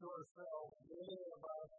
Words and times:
to 0.00 0.08
ourselves, 0.08 0.72
many 0.88 1.12
of 1.28 1.40
us, 1.44 1.70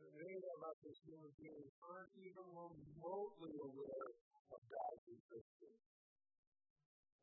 many 0.00 0.40
of 0.48 0.58
us 0.64 0.78
as 0.80 0.96
human 1.04 1.28
beings 1.36 1.68
aren't 1.84 2.16
even 2.16 2.46
remotely 2.56 3.52
aware 3.60 4.08
of 4.48 4.60
God's 4.64 5.04
existence. 5.12 5.84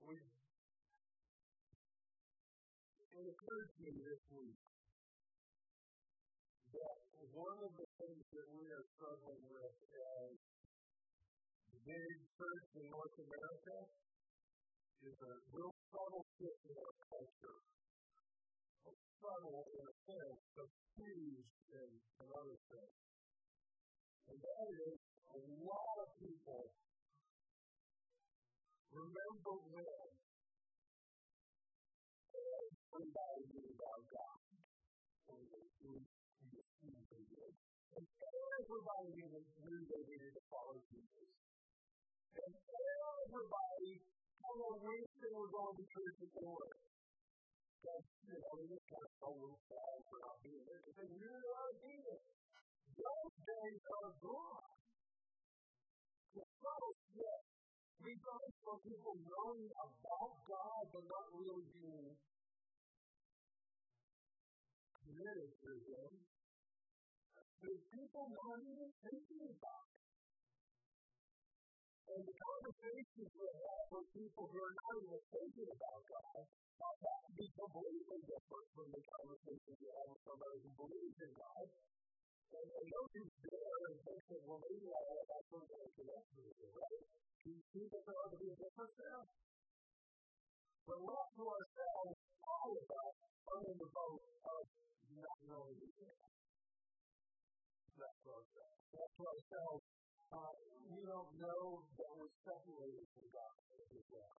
We, 0.06 0.22
it 3.02 3.26
occurred 3.34 3.70
to 3.74 3.80
me 3.82 3.98
this 3.98 4.22
week 4.30 4.62
that 6.78 6.98
one 7.34 7.58
of 7.66 7.74
the 7.82 7.88
things 7.98 8.22
that 8.22 8.48
we 8.54 8.66
are 8.78 8.86
struggling 8.94 9.42
with 9.50 9.74
as 9.90 10.38
big 11.82 12.14
church 12.38 12.70
in 12.78 12.86
North 12.94 13.18
America 13.26 13.78
is 15.02 15.18
a 15.18 15.34
real 15.50 15.74
subtle 15.90 16.26
shift 16.38 16.62
in 16.70 16.78
our 16.78 16.94
culture. 17.10 17.81
Subtle, 18.82 19.62
in 19.78 19.86
a 19.86 19.96
sense, 20.10 20.42
but 20.58 20.66
huge 20.98 21.46
in 21.70 21.90
another 22.26 22.58
sense. 22.66 22.98
And 24.26 24.38
that 24.42 24.66
is 24.74 24.98
a 25.30 25.40
lot 25.62 25.96
of 26.02 26.10
people 26.18 26.74
remember 28.90 29.54
when 29.70 29.86
everybody 32.34 33.42
knew 33.54 33.70
about 33.78 34.02
God. 34.10 34.42
And 37.92 38.06
everybody 38.58 39.10
knew 39.14 39.78
they 39.86 40.02
needed 40.10 40.34
to 40.34 40.44
follow 40.50 40.82
Jesus. 40.90 41.30
And 42.36 42.50
everybody 42.50 44.02
of 44.52 44.82
wished 44.82 45.16
they 45.22 45.32
were 45.32 45.52
going 45.54 45.76
to 45.78 45.86
church 45.86 46.18
at 46.26 46.91
you 47.82 48.38
know, 48.38 48.54
to 48.62 49.34
we 58.02 58.14
people 58.86 59.18
knowing 59.26 59.70
about 59.74 60.32
God 60.46 60.84
but 60.94 61.06
not 61.10 61.26
really 61.34 61.66
being 61.74 62.14
committed 65.02 65.50
to 65.58 65.70
Him. 65.74 66.12
There's 67.62 67.86
people 67.94 68.26
not 68.30 68.58
even 68.62 68.90
thinking 69.02 69.46
about. 69.58 69.91
And 72.12 72.28
the 72.28 72.36
conversations 72.36 73.30
we 73.40 73.48
have 73.48 73.88
with 73.88 74.08
people 74.12 74.44
who 74.52 74.60
are 74.60 74.76
not 74.76 74.94
even 75.00 75.22
thinking 75.32 75.70
about 75.72 76.02
God 76.12 76.44
that 77.02 77.24
be 77.40 77.48
completely 77.56 78.20
different 78.28 78.68
from 78.76 78.88
the 78.92 79.02
conversations 79.02 79.78
we 79.80 79.90
have 79.96 80.08
with 80.12 80.22
somebody 80.28 80.58
who 80.62 80.72
believes 80.76 81.18
in 81.24 81.32
God. 81.34 81.66
And, 82.52 82.68
and 82.68 82.88
those 82.92 83.12
who 83.16 83.24
there 83.48 83.80
and 83.88 83.98
think 84.04 84.22
that, 84.28 84.42
well, 84.44 84.60
maybe 84.60 84.92
I 84.92 85.02
have 85.08 85.30
actually 85.40 85.68
been 85.72 85.90
connected 85.96 86.42
with 86.46 86.58
it, 86.62 86.72
right? 86.76 87.04
You 87.48 87.56
see 87.72 87.86
that 87.90 88.02
there 88.04 88.18
ought 88.22 88.32
to 88.36 88.40
be 88.44 88.50
a 88.52 88.58
difference 88.60 88.96
there? 89.00 89.24
But 90.84 91.00
left 91.00 91.32
to 91.40 91.44
ourselves, 91.48 92.16
all 92.44 92.72
of 92.76 92.88
us 92.92 93.16
are 93.24 93.62
in 93.72 93.76
the 93.80 93.90
boat 93.90 94.22
of 94.52 94.64
not 95.16 95.38
knowing 95.48 95.80
anything. 95.80 96.20
Left 97.96 98.20
to 98.20 98.30
ourselves. 98.36 98.80
Left 98.92 99.14
to 99.16 99.24
ourselves, 99.26 99.84
uh, 100.32 100.54
we 100.88 101.02
don't 101.04 101.32
know 101.40 101.84
that 102.00 102.12
we're 102.16 102.36
separated 102.48 103.06
from 103.12 103.28
God 103.36 103.56
as 103.92 104.06
well. 104.12 104.36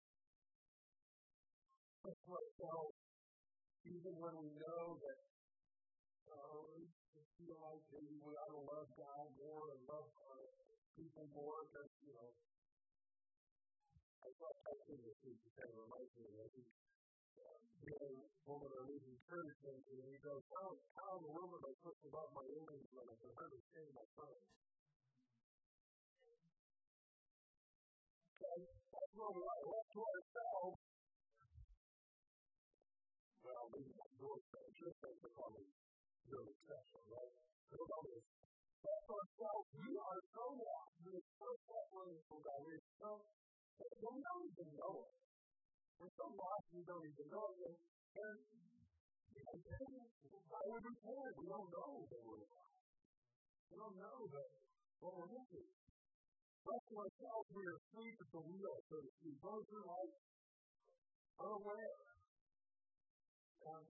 To 2.02 2.30
ourselves, 2.34 2.96
even 3.86 4.12
when 4.18 4.34
we 4.42 4.50
know 4.58 4.98
that 4.98 5.20
uh, 6.32 6.58
we 6.74 6.88
feel 7.38 7.58
like 7.62 7.82
maybe 7.94 8.16
we 8.18 8.32
ought 8.34 8.52
to 8.56 8.62
love 8.64 8.88
God 8.98 9.26
more 9.38 9.64
and 9.70 9.80
love 9.86 10.08
uh, 10.10 10.48
people 10.98 11.28
more 11.30 11.62
because, 11.70 11.92
you 12.02 12.12
know, 12.16 12.30
I 14.22 14.28
thought 14.34 14.54
I 14.54 14.70
have 14.70 14.82
seen 14.86 14.98
the 15.02 15.50
kind 15.54 15.70
of 15.70 15.78
reminds 15.78 16.12
me 16.18 16.26
of. 16.42 16.50
Being 17.82 17.98
a 17.98 18.46
woman 18.46 18.70
live 18.86 19.02
in 19.02 19.18
church 19.26 19.58
and 19.66 19.78
he 19.82 20.14
goes, 20.22 20.42
how, 20.54 20.70
how 20.94 21.18
in 21.18 21.22
the 21.26 21.32
world 21.34 21.50
am 21.50 21.66
I 21.66 21.74
supposed 21.82 21.98
to 22.06 22.10
love 22.14 22.30
my 22.30 22.46
enemies 22.46 22.86
when 22.94 23.10
I 23.10 23.16
can 23.18 23.34
understand 23.34 23.90
my 23.90 24.06
friends? 24.14 24.46
We 29.32 29.40
don't 53.80 53.96
know 53.96 54.28
that 54.28 54.52
we're 55.00 55.24
missing. 55.32 55.81
Left 56.62 56.86
to 56.90 56.94
ourselves, 56.94 57.48
we 57.50 57.62
are 57.66 57.74
asleep 57.74 58.16
at 58.22 58.30
the 58.30 58.42
wheel, 58.42 58.76
so 58.86 58.96
to 59.02 59.10
speak. 59.18 59.36
Those 59.42 59.66
are 59.74 60.06
unaware. 61.42 61.98
And, 63.62 63.86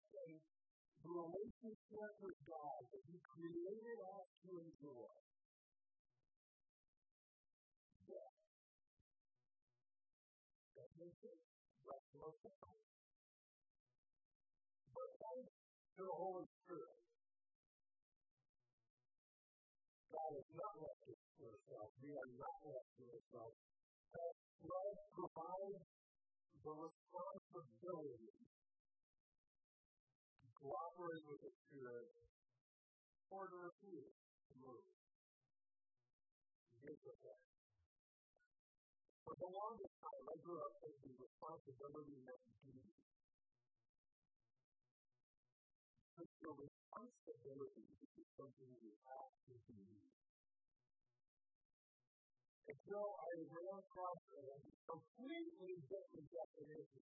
the 1.03 1.11
relationship 1.11 2.13
with 2.23 2.39
God 2.47 2.81
that 2.89 3.03
He 3.11 3.17
created 3.19 3.99
us 3.99 4.27
to 4.47 4.51
enjoy 4.55 5.11
But 14.93 15.09
thanks 15.19 15.51
to 15.97 16.01
the 16.05 16.15
Holy 16.15 16.52
We 22.03 22.11
are 22.11 22.31
not 22.35 22.59
left 22.67 22.91
to 22.99 23.03
ourselves. 23.15 23.55
God 24.11 24.35
love 24.59 24.99
provides 25.15 25.87
the 26.59 26.73
responsibility 26.75 28.27
to 30.35 30.47
cooperate 30.59 31.23
with 31.31 31.41
the 31.47 31.53
Spirit 31.63 32.11
or 33.31 33.47
to 33.47 33.55
refuse 33.55 34.19
to 34.19 34.53
move. 34.59 34.83
Here's 36.83 36.99
the. 37.07 37.15
For 39.23 39.35
the 39.39 39.47
longest 39.47 39.95
time, 40.03 40.25
I 40.27 40.35
grew 40.43 40.59
up 40.59 40.75
thinking 40.83 41.15
responsibility 41.15 42.19
meant 42.27 42.43
duty. 42.67 42.99
But 46.19 46.27
your 46.43 46.51
responsibility 46.51 47.87
is 47.95 48.27
something 48.35 48.71
you 48.83 48.91
have 49.07 49.31
to 49.47 49.55
do. 49.71 49.79
And 52.63 52.79
so 52.87 52.95
I 52.95 53.43
ran 53.51 53.75
across 53.75 54.23
a 54.39 54.55
completely 54.87 55.83
different 55.83 56.31
definition. 56.31 57.03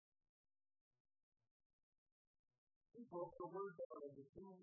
He 2.94 3.01
broke 3.09 3.34
the 3.41 3.50
word 3.50 3.73
down 3.78 4.01
into 4.06 4.22
two 4.38 4.53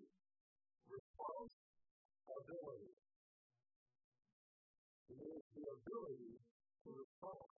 responsibility. 0.87 2.95
It 5.11 5.19
is 5.19 5.43
the 5.51 5.67
ability 5.67 6.39
to 6.83 6.89
respond. 6.95 7.51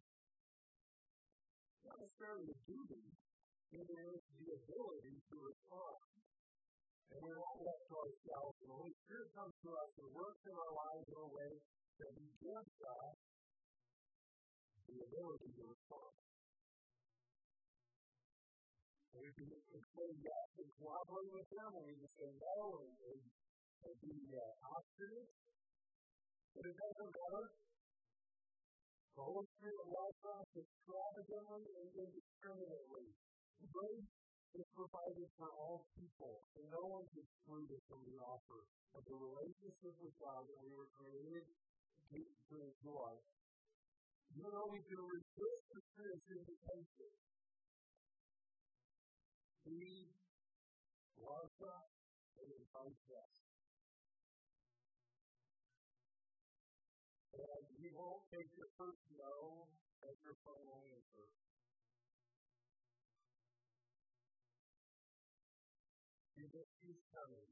Not 1.86 2.02
necessarily 2.02 2.50
a 2.50 2.58
duty, 2.66 3.06
it 3.74 3.86
is 3.86 4.22
the 4.38 4.50
ability 4.54 5.18
to 5.18 5.36
respond. 5.46 5.98
And 7.14 7.22
we're 7.22 7.38
not 7.38 7.62
left 7.62 7.86
to 7.90 7.96
ourselves. 8.02 8.58
The 8.62 8.70
Holy 8.70 8.94
Spirit 9.06 9.30
comes 9.34 9.54
to 9.62 9.70
us 9.78 9.92
and 9.98 10.14
works 10.14 10.46
in 10.46 10.56
our 10.58 10.74
lives 10.74 11.08
in 11.08 11.20
a 11.22 11.30
way 11.32 11.62
that 12.06 12.14
He 12.18 12.28
gives 12.38 12.76
us 12.86 13.18
the 14.88 14.98
ability 15.04 15.50
to 15.52 15.64
respond. 15.68 16.14
And 19.12 19.20
we 19.24 19.30
can 19.36 19.50
say 19.52 20.10
yes 20.24 20.48
and 20.62 20.70
cooperate 20.80 21.32
with 21.36 21.50
them, 21.52 21.72
or 21.76 21.84
can 21.84 22.12
say 22.16 22.30
no 22.38 22.58
and, 22.80 22.94
and, 23.12 23.22
and 23.84 23.96
be 24.00 24.16
uh, 24.32 24.74
obstinate. 24.78 25.32
But 26.56 26.64
it 26.72 26.76
doesn't 26.78 27.12
matter 27.14 27.46
the 29.18 29.26
Holy 29.26 29.50
Spirit 29.58 29.82
loves 29.90 30.22
us 30.30 30.50
extravagantly 30.62 31.66
and 31.74 31.90
indiscriminately. 32.06 33.08
Grace 33.74 34.14
is 34.54 34.68
provided 34.78 35.30
for 35.42 35.50
all 35.58 35.90
people, 35.98 36.46
and 36.54 36.70
no 36.70 36.86
one 36.86 37.02
is 37.10 37.26
excluded 37.26 37.82
from 37.90 38.06
the 38.06 38.18
offer 38.22 38.62
of 38.94 39.02
the 39.10 39.18
relationship 39.18 39.98
with 40.06 40.14
God 40.22 40.46
that 40.46 40.60
we 40.62 40.70
were 40.70 40.90
created 40.94 41.50
to 42.14 42.56
enjoy. 42.62 43.12
Though 44.36 44.68
we 44.72 44.84
can 44.84 45.00
resist 45.00 45.64
the 45.72 45.82
spirit's 45.94 46.28
invitation, 46.28 47.12
He 49.64 50.12
loves 51.16 51.58
us 51.64 51.90
and 52.40 52.48
invite 52.52 53.02
us. 53.12 53.36
And 57.38 57.66
you 57.80 57.92
won't 57.96 58.24
take 58.34 58.50
your 58.58 58.72
first 58.76 59.04
no 59.16 59.68
as 60.08 60.16
your 60.24 60.36
final 60.44 60.84
answer. 60.92 61.28
Just 66.48 66.72
keep 66.80 66.98
coming. 67.12 67.50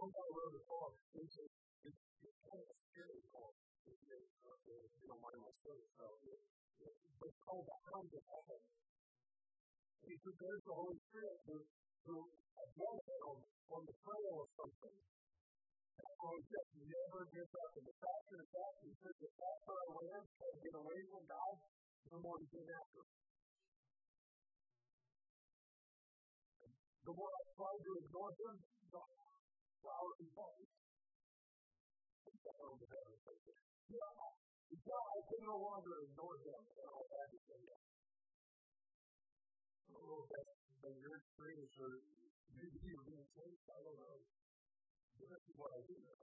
One 0.00 0.08
guy 0.08 0.28
wrote 0.32 0.56
a 0.56 0.62
book. 0.64 0.94
It's, 1.20 1.36
it's, 1.36 2.00
it's 2.24 2.38
kind 2.48 2.58
of 2.58 2.68
a 2.72 2.76
scary 2.88 3.22
book. 3.28 3.57
You 3.88 5.06
don't 5.08 5.22
mind 5.24 5.40
my 5.40 5.48
so 5.48 7.24
it's 7.24 7.40
called 7.40 7.64
The 7.64 7.78
Hound 7.88 8.12
of 8.12 8.24
Heaven. 8.28 8.60
He 10.04 10.14
prepares 10.20 10.60
the 10.68 10.76
Holy 10.76 11.00
Spirit 11.08 11.38
to, 11.48 11.56
to 11.64 12.14
again 12.68 12.98
on, 13.24 13.82
the 13.88 13.96
trail 14.04 14.34
of 14.44 14.48
something. 14.60 14.96
Why 16.20 16.30
he 16.36 16.42
says 16.52 16.68
never 16.84 17.22
gives 17.32 17.52
up. 17.56 17.70
And 17.80 17.86
the 17.88 17.96
faster 17.96 18.36
and 18.36 18.48
faster, 18.52 18.84
he 18.84 18.96
says 19.00 19.16
the 19.24 19.32
faster 19.40 19.72
I 19.72 19.86
ran, 19.88 20.20
I 20.20 20.48
get 20.60 20.74
away 20.76 21.00
from 21.08 21.22
God, 21.24 21.56
the 22.12 22.18
more 22.20 22.36
he 22.44 22.46
came 22.52 22.68
after. 22.68 23.02
The 27.08 27.12
more 27.16 27.32
I 27.32 27.42
tried 27.56 27.82
to 27.88 27.92
ignore 28.04 28.32
him, 28.36 28.54
the 28.92 29.02
flower 29.80 30.12
he 30.20 30.28
falls. 30.36 30.68
Yeah, 33.88 35.00
I 35.00 35.18
can 35.32 35.42
no 35.48 35.56
longer 35.56 35.94
ignore 36.04 36.36
him, 36.44 36.60
and 36.60 36.88
I 36.88 37.00
had 37.08 37.28
to 37.32 37.38
say 37.48 37.58
yes. 37.64 37.84
I 39.88 39.96
don't 39.96 40.04
know 40.04 40.20
if 40.24 40.28
that's 40.28 40.58
been 40.84 40.98
your 41.00 41.18
or 41.78 41.90
maybe 42.52 42.78
you're 42.84 43.06
being 43.06 43.28
changed. 43.32 43.64
I 43.70 43.80
don't 43.80 43.96
know. 43.96 44.18
But 45.16 45.26
this 45.32 45.42
is 45.48 45.56
what 45.56 45.72
I 45.72 45.80
do 45.88 45.96
know. 45.96 46.20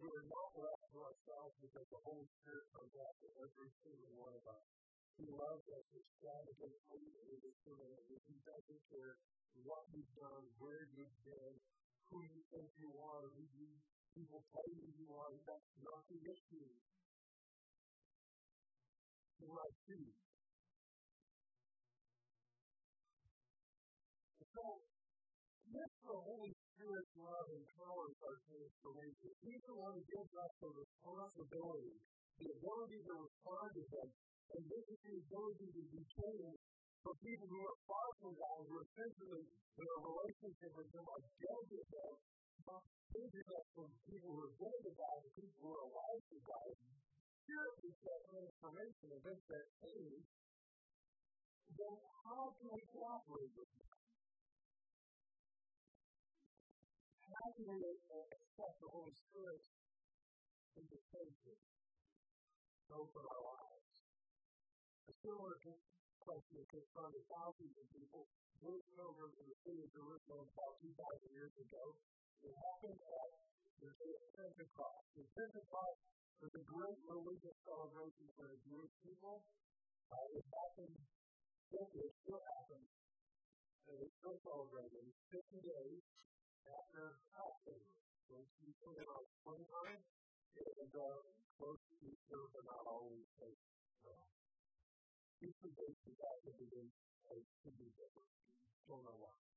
We 0.00 0.08
are 0.10 0.26
not 0.26 0.50
left 0.58 0.84
to 0.94 0.98
ourselves 1.02 1.54
because 1.60 1.86
the 1.92 2.02
Holy 2.02 2.26
Spirit 2.40 2.66
comes 2.74 2.94
after 2.94 3.26
every 3.44 3.70
single 3.84 4.12
one 4.18 4.34
of 4.34 4.44
us. 4.48 4.66
He 5.14 5.26
loves 5.30 5.64
us 5.70 5.86
extravagantly 5.94 7.04
and 7.14 7.26
indiscriminately. 7.38 8.18
He 8.26 8.36
doesn't 8.42 8.82
care 8.90 9.14
what 9.62 9.86
you've 9.94 10.14
done, 10.18 10.44
where 10.58 10.90
you've 10.98 11.18
been, 11.22 11.54
who 12.10 12.18
you 12.26 12.42
think 12.50 12.68
you 12.80 12.90
are, 12.98 13.30
who 13.38 13.44
you, 13.54 13.70
people 14.14 14.46
tell 14.46 14.68
you 14.70 14.86
you 14.94 15.10
are. 15.10 15.34
That's 15.42 15.70
not 15.82 16.02
the 16.06 16.18
issue. 16.22 16.70
He 19.34 19.46
loves 19.50 19.80
you. 19.90 20.02
So, 24.54 24.64
if 25.74 25.90
the 26.06 26.14
Holy 26.14 26.54
Spirit's 26.54 27.14
love 27.18 27.48
empowers 27.58 28.14
our 28.22 28.38
transformation, 28.46 29.30
He's 29.42 29.64
the 29.66 29.74
one 29.74 29.98
who 29.98 30.04
gives 30.06 30.30
us 30.30 30.52
the 30.62 30.70
responsibility, 30.70 31.98
the 32.38 32.48
ability 32.54 33.00
to 33.02 33.14
respond 33.18 33.66
to 33.74 33.82
Him, 33.82 34.08
and 34.54 34.62
this 34.62 34.84
is 34.94 34.98
the 35.02 35.14
ability 35.26 35.66
to 35.74 35.82
be 35.90 36.02
changed 36.06 36.62
for 37.02 37.18
people 37.18 37.50
who 37.50 37.60
are 37.66 37.78
far 37.90 38.08
from 38.22 38.32
God, 38.38 38.62
who 38.70 38.78
are 38.78 38.90
to 38.94 39.82
a 39.82 39.98
relationship 40.06 40.70
with 40.78 40.86
Him, 40.94 41.02
are 41.02 41.24
dead 41.34 41.64
with 41.66 41.88
Him, 41.90 42.14
changing 43.14 43.48
us 43.50 43.66
from 43.74 43.88
people 44.06 44.30
who 44.30 44.42
are 44.46 44.54
dead 44.58 44.78
to 44.86 44.92
God 44.94 45.16
to 45.22 45.30
people 45.34 45.58
who 45.58 45.70
are 45.74 45.84
alive 45.90 46.22
to 46.30 46.38
God. 46.42 46.74
Here 47.44 47.68
is 47.84 47.96
that 48.02 48.20
transformation 48.30 49.08
of 49.14 49.20
this 49.22 49.40
that 49.50 49.66
change. 49.82 50.26
Then 51.74 51.96
how 52.24 52.54
can 52.54 52.68
we 52.70 52.82
cooperate 52.94 53.52
with 53.58 53.70
Him? 53.74 53.90
How 57.24 57.46
can 57.58 57.66
we 57.68 57.78
accept 57.82 58.74
the 58.78 58.90
Holy 58.94 59.14
Spirit 59.14 59.62
in 60.78 60.84
the 60.88 61.00
Savior? 61.10 61.58
Open 62.94 63.24
our 63.26 63.42
lives. 63.42 63.86
A 65.10 65.12
similar 65.18 65.54
question 66.22 66.60
confronted 66.70 67.24
thousands 67.26 67.74
of 67.74 67.86
people 67.90 68.24
moved 68.62 68.94
over 68.96 69.24
to 69.28 69.42
the 69.44 69.56
city 69.66 69.82
of 69.82 69.90
Jerusalem 69.92 70.46
about 70.48 70.74
2,000 70.80 70.94
years 71.34 71.54
ago. 71.58 71.84
It 72.44 72.52
happened 72.60 73.00
at 73.00 73.30
the 73.80 73.88
day 73.88 74.12
of 74.20 74.28
Pentecost. 74.36 75.08
And 75.16 75.24
Pentecost 75.32 76.00
was 76.44 76.52
a 76.52 76.64
great 76.68 77.00
religious 77.08 77.56
celebration 77.64 78.26
for 78.36 78.44
the 78.52 78.58
Jewish 78.68 78.92
people. 79.00 79.40
Uh, 80.12 80.36
it 80.36 80.44
happened, 80.52 80.92
it 81.72 82.12
still 82.20 82.44
happens, 82.44 82.88
and 83.88 83.96
it's 83.96 84.12
still 84.20 84.36
celebrated 84.44 85.08
50 85.32 85.56
days 85.64 86.04
after 86.68 87.16
Passover. 87.32 87.88
So 88.28 88.36
you 88.60 88.76
put 88.76 89.00
it 89.00 89.08
on 89.08 89.24
29, 89.48 90.04
and 90.04 90.92
uh, 91.00 91.24
close 91.56 91.80
to 91.80 91.94
Easter, 92.04 92.40
but 92.52 92.64
not 92.68 92.84
always. 92.84 93.24
Uh, 93.40 94.20
Easter 95.40 95.72
days 95.80 95.96
is 96.12 96.18
actually 96.20 96.60
begin 96.60 96.92
to 96.92 97.68
be 97.72 97.88
different. 97.88 98.28
Don't 98.84 99.00
know 99.00 99.16
why. 99.16 99.53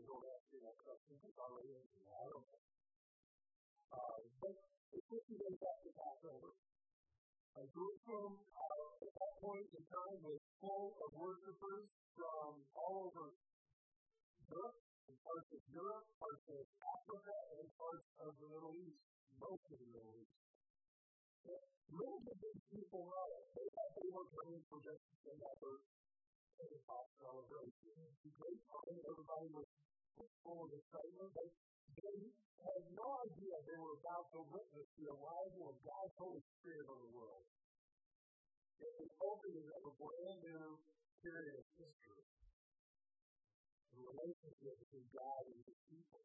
They 0.00 0.08
don't 0.08 0.24
ask 0.32 0.48
me 0.48 0.64
that 0.64 0.80
question 0.80 1.12
because 1.20 1.36
I 1.36 1.44
already 1.44 1.76
answered 1.76 2.04
that. 2.08 2.16
I 2.24 2.26
don't 2.32 2.40
know. 2.40 2.62
Uh, 3.92 4.16
but 4.40 4.56
it's 4.96 5.08
50 5.12 5.44
days 5.44 5.60
after 5.60 5.92
Passover. 5.92 6.56
A 7.60 7.62
Jerusalem 7.68 8.40
uh, 8.40 9.04
at 9.04 9.12
that 9.12 9.32
point 9.44 9.68
in 9.76 9.84
time 9.92 10.18
was 10.24 10.40
full 10.56 10.96
of 11.04 11.08
worshipers 11.20 11.84
from 12.16 12.64
all 12.72 13.12
over 13.12 13.36
Europe, 14.48 14.80
parts 15.20 15.52
of 15.52 15.60
Europe, 15.68 16.08
parts 16.16 16.48
of 16.48 16.64
Africa, 16.80 17.36
and 17.60 17.68
parts 17.76 18.08
of 18.24 18.32
the 18.40 18.48
Middle 18.56 18.72
East, 18.80 19.04
most 19.36 19.68
of 19.68 19.76
the 19.84 19.90
Middle 19.92 20.16
East. 20.16 20.32
Most 21.92 22.24
of 22.24 22.36
these 22.40 22.62
people 22.72 23.04
know 23.04 23.28
they 23.52 23.68
thought 23.68 23.92
they 24.00 24.08
were 24.08 24.28
coming 24.32 24.64
for 24.64 24.80
just 24.80 25.04
another 25.28 25.84
Pentecost 26.56 27.10
celebration. 27.20 27.96
Great 28.40 28.60
time, 28.64 28.96
everybody 29.04 29.48
was 29.52 29.69
full 30.44 30.66
of 30.66 30.70
excitement, 30.74 31.30
but 31.32 31.48
they 31.96 32.18
had 32.60 32.82
no 32.92 33.08
idea 33.24 33.54
they 33.64 33.80
were 33.80 33.96
about 34.00 34.26
to 34.36 34.40
witness 34.48 34.88
the 34.96 35.06
arrival 35.08 35.72
of 35.72 35.76
God's 35.80 36.16
Holy 36.20 36.44
Spirit 36.60 36.86
on 36.88 36.98
the 37.00 37.12
world. 37.16 37.44
It 38.80 38.92
was 38.96 39.10
opening 39.20 39.68
of 39.68 39.82
a 39.88 39.94
brand 39.96 40.40
new 40.44 40.66
period 41.20 41.54
of 41.60 41.66
history. 41.76 42.24
The 43.92 44.00
relationship 44.00 44.74
between 44.80 45.08
God 45.12 45.42
and 45.48 45.60
his 45.64 45.80
people. 45.88 46.24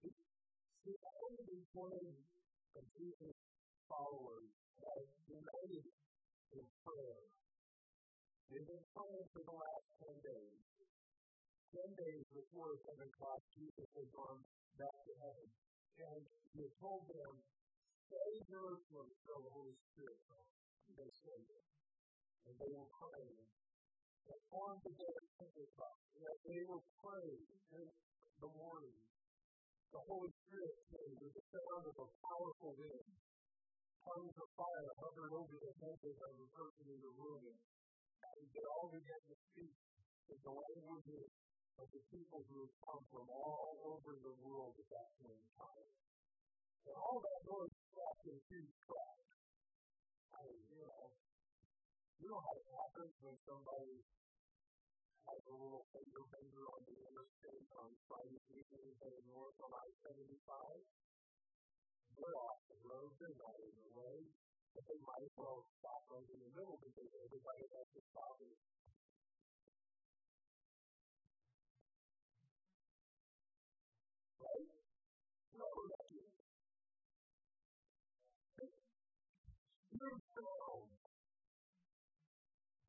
See, 0.00 0.96
only 0.96 1.44
the 1.44 1.60
twenty 1.72 2.12
of 2.76 2.84
Jesus 2.96 3.36
followers 3.88 4.52
have 4.84 5.04
united 5.28 5.84
in 6.52 6.64
prayer. 6.84 7.20
They've 8.48 8.64
been 8.64 8.86
praying 8.96 9.28
for 9.32 9.42
the 9.44 9.56
last 9.56 9.84
10 10.00 10.24
days. 10.24 10.67
10 11.68 11.84
days 12.00 12.24
before 12.32 12.80
Pentecost, 12.80 13.44
Jesus 13.52 13.88
had 13.92 14.08
gone 14.16 14.40
back 14.80 14.96
to 15.04 15.12
heaven. 15.20 15.48
And 16.00 16.22
he 16.54 16.64
had 16.64 16.74
told 16.80 17.04
them, 17.12 17.32
stay 18.08 18.32
Jerusalem 18.48 19.06
until 19.12 19.40
the 19.44 19.52
Holy 19.52 19.76
Spirit 19.92 20.16
comes. 20.32 20.52
They 20.96 21.10
stayed 21.12 21.44
there. 21.44 21.68
And 22.48 22.54
they 22.56 22.72
were 22.72 22.88
praying. 22.88 23.44
And 24.32 24.40
on 24.48 24.72
the 24.80 24.92
day 24.96 25.12
of 25.12 25.26
Pentecost, 25.36 26.04
as 26.16 26.38
they 26.48 26.62
were 26.64 26.84
praying 27.04 27.44
in 27.76 27.88
the 28.40 28.48
morning, 28.48 29.00
the 29.92 30.02
Holy 30.08 30.32
Spirit 30.48 30.76
came 30.88 31.14
with 31.20 31.32
the 31.36 31.44
sound 31.52 31.84
of 31.84 31.96
a 32.00 32.08
powerful 32.24 32.72
wind 32.80 33.08
tongues 34.08 34.36
of 34.40 34.48
fire 34.56 34.90
hovered 35.04 35.32
over 35.36 35.56
the 35.60 35.72
heads 35.84 36.00
of 36.00 36.32
the 36.32 36.48
person 36.56 36.86
in 36.96 37.00
the 37.04 37.12
room. 37.12 37.52
And 37.52 38.40
they 38.56 38.64
all 38.72 38.88
began 38.88 39.20
to 39.28 39.36
speak 39.52 39.76
in 40.32 40.38
the 40.40 40.52
languages 40.52 41.28
of 41.78 41.86
the 41.94 42.02
people 42.10 42.42
who 42.50 42.66
had 42.66 42.74
come 42.82 43.02
from 43.14 43.26
all 43.30 43.78
over 43.94 44.18
the 44.18 44.34
world 44.42 44.74
at 44.74 44.88
that 44.90 45.08
point 45.22 45.38
in 45.38 45.50
time. 45.54 45.90
And 46.90 46.96
all 46.98 47.22
that 47.22 47.40
noise 47.46 47.76
trapped 47.94 48.26
in 48.26 48.38
huge 48.50 48.74
crowd. 48.82 49.22
I 50.34 50.38
mean, 50.42 50.62
you 50.74 50.82
know, 50.82 51.06
you 52.18 52.26
know 52.26 52.42
how 52.42 52.54
it 52.58 52.66
happens 52.74 53.14
when 53.22 53.36
somebody 53.46 54.02
has 55.30 55.40
a 55.46 55.54
little 55.54 55.86
finger 55.94 56.24
bender 56.34 56.64
on 56.66 56.82
the 56.82 56.98
interstate 56.98 57.68
on 57.78 57.94
Friday 58.10 58.42
evening 58.58 58.90
heading 58.98 59.28
north 59.30 59.54
on 59.62 59.70
I-75? 59.70 60.82
They're 62.18 62.38
off 62.42 62.58
the 62.66 62.78
road, 62.82 63.14
they're 63.22 63.38
not 63.38 63.54
in 63.62 63.74
the 63.78 63.90
way, 63.94 64.16
but 64.74 64.82
they 64.90 64.98
might 65.06 65.22
as 65.22 65.34
well 65.38 65.62
stop 65.78 66.02
right 66.10 66.26
in 66.26 66.40
the 66.42 66.50
middle 66.58 66.82
because 66.82 67.10
everybody 67.22 67.62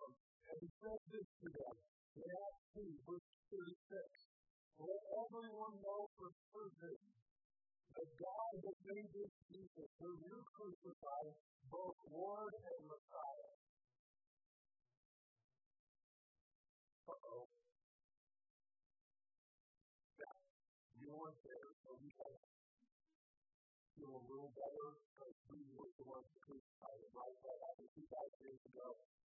feel 23.97 24.13
a 24.17 24.23
little 24.25 24.51
better 24.53 24.87
because 24.97 25.35
we 25.49 25.59
were 25.77 25.89
the 25.97 26.05
ones 26.05 26.25
who 26.45 26.57
him, 26.57 27.11
right? 27.13 27.37
That 27.45 27.57
happened 27.65 27.91
2,000 27.93 28.41
years 28.41 28.61
ago. 28.65 28.87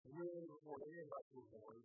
Really 0.09 0.45
before 0.49 0.81
any 0.81 1.01
of 1.05 1.11
us 1.13 1.27
were 1.37 1.49
born. 1.53 1.79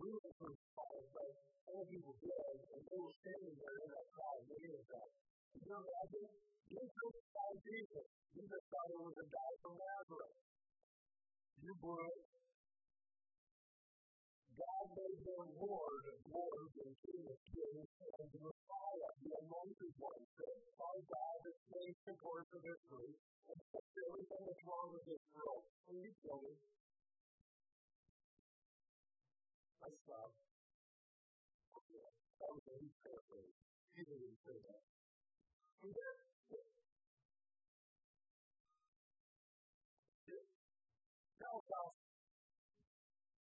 We 0.00 0.08
were 0.16 0.32
crucified, 0.40 1.06
but 1.12 1.28
all 1.68 1.84
people 1.84 2.16
did, 2.24 2.56
and 2.72 2.80
they 2.88 2.96
were 2.96 3.12
standing 3.20 3.52
there 3.60 3.76
in 3.84 3.88
that 3.92 4.06
crowd 4.16 4.40
waiting 4.48 4.72
for 4.80 4.96
that. 4.96 5.08
You 5.60 5.68
know, 5.68 5.84
I 5.84 6.04
think 6.08 6.24
you 6.70 6.82
crucified 6.86 7.58
Jesus. 7.66 8.06
Jesus 8.30 8.62
thought 8.70 8.90
it 8.94 9.02
was 9.02 9.16
a 9.18 9.26
guy 9.26 9.52
from 9.58 9.74
Nazareth. 9.74 10.38
You 11.60 11.72
blew 11.82 11.98
it. 11.98 12.22
God 14.54 14.86
made 14.92 15.20
them 15.24 15.48
Lord 15.56 16.04
of 16.14 16.18
lords 16.30 16.74
and 16.84 16.92
King 17.00 17.24
of 17.26 17.38
kings 17.48 17.90
and 17.90 18.28
the 18.30 18.40
Messiah, 18.44 19.10
the 19.24 19.32
anointed 19.40 19.92
one, 19.98 20.22
by 20.76 20.94
God 21.10 21.36
that 21.48 21.56
changed 21.64 22.02
the 22.06 22.14
course 22.20 22.50
of 22.52 22.60
history 22.60 23.12
and 23.50 23.58
fixed 23.72 23.96
everything 24.04 24.42
that's 24.46 24.64
wrong 24.68 24.88
with 24.92 25.04
this 25.08 25.24
world. 25.32 25.64
And 25.90 25.96
you 26.04 26.12
kill 26.22 26.40
me. 26.44 26.54
I 29.80 29.88
stopped. 30.04 30.38
That 32.40 32.50
was 32.52 32.64
a 32.68 32.74
huge 32.78 32.96
paraphrase. 33.00 33.56
He 33.96 34.00
didn't 34.04 34.38
say 34.44 34.56
that. 34.60 34.82
And 35.84 35.92
then, 35.92 36.29
now, 41.50 41.86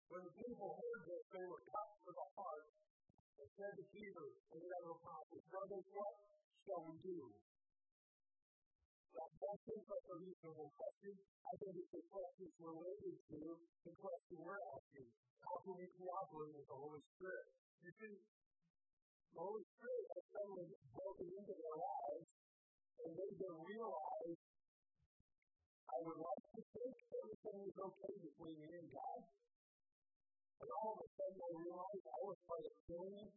when 0.09 0.23
the 0.25 0.35
people 0.37 0.69
heard 0.77 1.03
this, 1.05 1.25
they 1.33 1.45
were 1.45 1.63
cut 1.69 1.89
to 2.05 2.11
the 2.13 2.27
heart 2.37 2.67
and 3.37 3.49
said 3.57 3.73
to 3.77 3.85
Peter 3.93 4.27
and 4.53 4.59
the 4.61 4.71
other 4.81 4.93
apostles, 4.97 5.45
Brothers, 5.53 5.85
what 5.93 6.15
shall 6.65 6.83
we 6.89 6.97
do? 7.05 7.21
Now, 9.17 9.29
don't 9.33 9.61
think 9.65 9.81
that's 9.81 10.09
a 10.13 10.17
reasonable 10.21 10.71
question. 10.77 11.15
I 11.17 11.53
think 11.57 11.73
it's 11.81 11.95
a 11.97 12.05
question 12.05 12.49
related 12.61 13.17
to 13.33 13.39
the 13.57 13.93
question 13.97 14.37
we're 14.45 14.61
asking. 14.77 15.09
How 15.41 15.57
can 15.65 15.75
we 15.81 15.89
cooperate 15.97 16.53
with 16.53 16.69
the 16.69 16.77
Holy 16.77 17.01
Spirit? 17.17 17.49
You 17.81 17.93
see, 17.97 18.17
the 19.33 19.41
Holy 19.41 19.65
Spirit 19.73 20.05
has 20.17 20.25
suddenly 20.37 20.69
broken 20.93 21.29
into 21.33 21.55
their 21.57 21.77
lives 21.81 22.36
and 23.05 23.11
made 23.13 23.37
them 23.37 23.57
realize 23.61 24.39
I 25.87 25.97
would 26.03 26.21
like 26.21 26.45
to 26.57 26.61
think 26.77 26.95
everything 27.09 27.59
is 27.69 27.77
okay 27.77 28.15
between 28.21 28.57
me 28.61 28.71
and 28.77 28.89
God. 28.93 29.21
And 30.61 30.69
all 30.73 30.97
of 30.97 31.05
a 31.05 31.09
sudden 31.17 31.41
I 31.41 31.51
realized 31.57 32.05
I 32.05 32.21
was 32.25 32.39
part 32.49 32.65
of 32.65 32.75
killing 32.89 33.29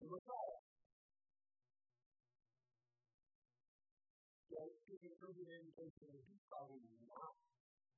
the 0.00 0.06
Messiah. 0.10 0.60
So, 4.54 4.58
if 4.70 4.98
you 5.02 5.12
prove 5.18 5.34
an 5.34 5.50
indication 5.50 6.06
that 6.14 6.24
he's 6.30 6.44
probably 6.46 6.78
not 7.10 7.34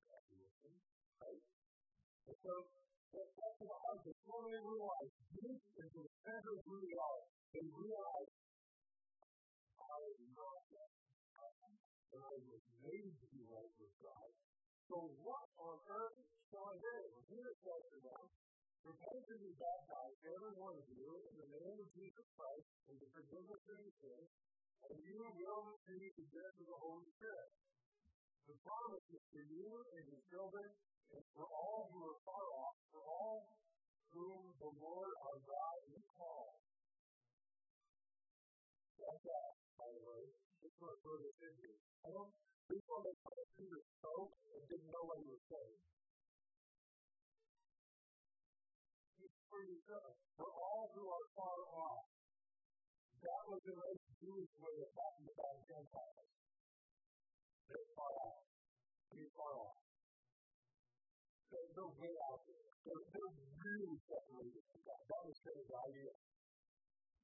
graduation, 0.09 0.73
right? 1.21 1.43
And 2.25 2.37
so, 2.41 2.53
that's 3.13 3.61
about 3.61 3.83
us 3.93 4.01
is 4.09 4.17
when 4.25 4.41
they 4.51 4.61
realize 4.61 5.11
this 5.37 5.61
is 5.79 5.89
the 5.93 6.05
center 6.25 6.51
of 6.53 6.61
who 6.65 6.77
we 6.81 6.93
are, 6.93 7.21
they 7.53 7.65
realize 7.65 8.31
I 9.97 10.05
am 10.13 10.29
not 10.37 10.61
that. 10.77 10.91
And 12.13 12.21
I 12.21 12.33
was 12.37 12.63
made 12.85 13.13
to 13.17 13.25
be 13.33 13.41
right 13.49 13.73
with 13.81 13.93
God. 13.97 14.29
So 14.85 14.95
what 15.25 15.47
on 15.57 15.77
earth 15.89 16.17
shall 16.53 16.69
I 16.69 16.77
do? 16.77 16.97
Peter 17.25 17.53
says 17.65 17.83
to 17.91 17.99
them, 18.05 18.23
Repent 18.85 19.25
and 19.35 19.41
be 19.43 19.51
baptized, 19.57 20.21
every 20.31 20.53
one 20.55 20.77
of 20.77 20.87
you, 20.87 21.09
in 21.27 21.35
the 21.43 21.49
name 21.59 21.75
of 21.81 21.89
Jesus 21.91 22.27
Christ, 22.39 22.69
and 22.87 22.95
the 23.01 23.09
forgiveness 23.11 23.59
of 23.67 23.77
your 23.83 23.95
sins, 23.99 24.29
and 24.87 24.95
you 25.03 25.19
will 25.19 25.61
receive 25.75 26.13
the 26.15 26.27
gift 26.31 26.55
of 26.61 26.67
the 26.71 26.79
Holy 26.79 27.09
Spirit. 27.19 27.51
The 28.47 28.55
promise 28.63 29.07
is 29.11 29.23
for 29.27 29.43
you 29.43 29.67
and 29.97 30.03
your 30.07 30.23
children, 30.31 30.67
and 31.11 31.23
for 31.35 31.43
all 31.51 31.91
who 31.91 31.99
are 32.07 32.19
far 32.23 32.45
off, 32.63 32.75
for 32.95 33.03
all 33.03 33.39
whom 34.15 34.55
the 34.55 34.71
Lord 34.71 35.11
our 35.19 35.39
God 35.43 35.77
will 35.91 36.07
call. 36.15 36.47
That's 39.03 39.23
that, 39.27 39.46
way. 40.77 40.93
This 41.25 41.37
in 41.41 41.53
here. 41.57 41.77
I 42.05 42.09
don't 42.13 42.31
one 42.67 43.03
they 43.03 43.15
called 43.23 43.47
Peter 43.55 43.79
spoke 43.99 44.33
and 44.51 44.61
didn't 44.67 44.91
know 44.91 45.03
what 45.07 45.17
he 45.23 45.27
was 45.27 45.43
saying. 45.47 45.79
It's 49.23 49.39
pretty 49.47 49.79
good. 49.87 50.13
For 50.35 50.49
all 50.51 50.91
who 50.91 51.03
are 51.07 51.27
far 51.31 51.59
off, 51.71 52.05
that 53.23 53.43
was 53.47 53.63
an 53.71 53.79
old 53.79 54.03
Jewish 54.19 54.53
way 54.59 54.75
of 54.83 54.89
talking 54.93 55.27
about 55.31 55.55
Gentiles. 55.67 56.27
They're 57.71 57.89
far 57.95 58.13
off. 58.27 58.43
They're 59.15 59.33
far 59.33 59.53
off. 59.63 59.79
They're, 61.51 61.71
they're 61.71 61.93
way 61.97 62.13
out 62.27 62.43
there. 62.45 62.67
They're, 62.83 63.05
they're 63.15 63.35
from 64.67 64.81
God. 64.83 65.01
That 65.07 65.21
was 65.23 65.37
his 65.43 65.67
idea. 65.71 66.13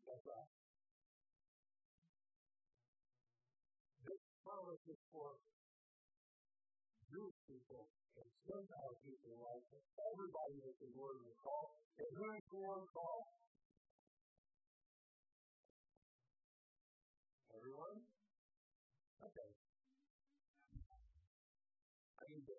That's 0.07 0.23
right. 0.23 0.62
Is 4.89 4.99
for 5.15 5.39
Jewish 7.07 7.39
people 7.47 7.87
and 8.19 8.29
Gentile 8.43 8.95
people 8.99 9.31
alike, 9.39 9.63
everybody 10.11 10.57
that 10.59 10.75
the 10.81 10.89
Lord 10.97 11.17
will 11.23 11.37
call. 11.39 11.71
And 11.95 12.09
who 12.19 12.25
is 12.35 12.43
the 12.51 12.59
Lord 12.59 12.83
call? 12.91 13.19
Everyone? 17.53 17.97
Okay. 19.23 19.49
I 22.19 22.23
need 22.27 22.43
to 22.43 22.57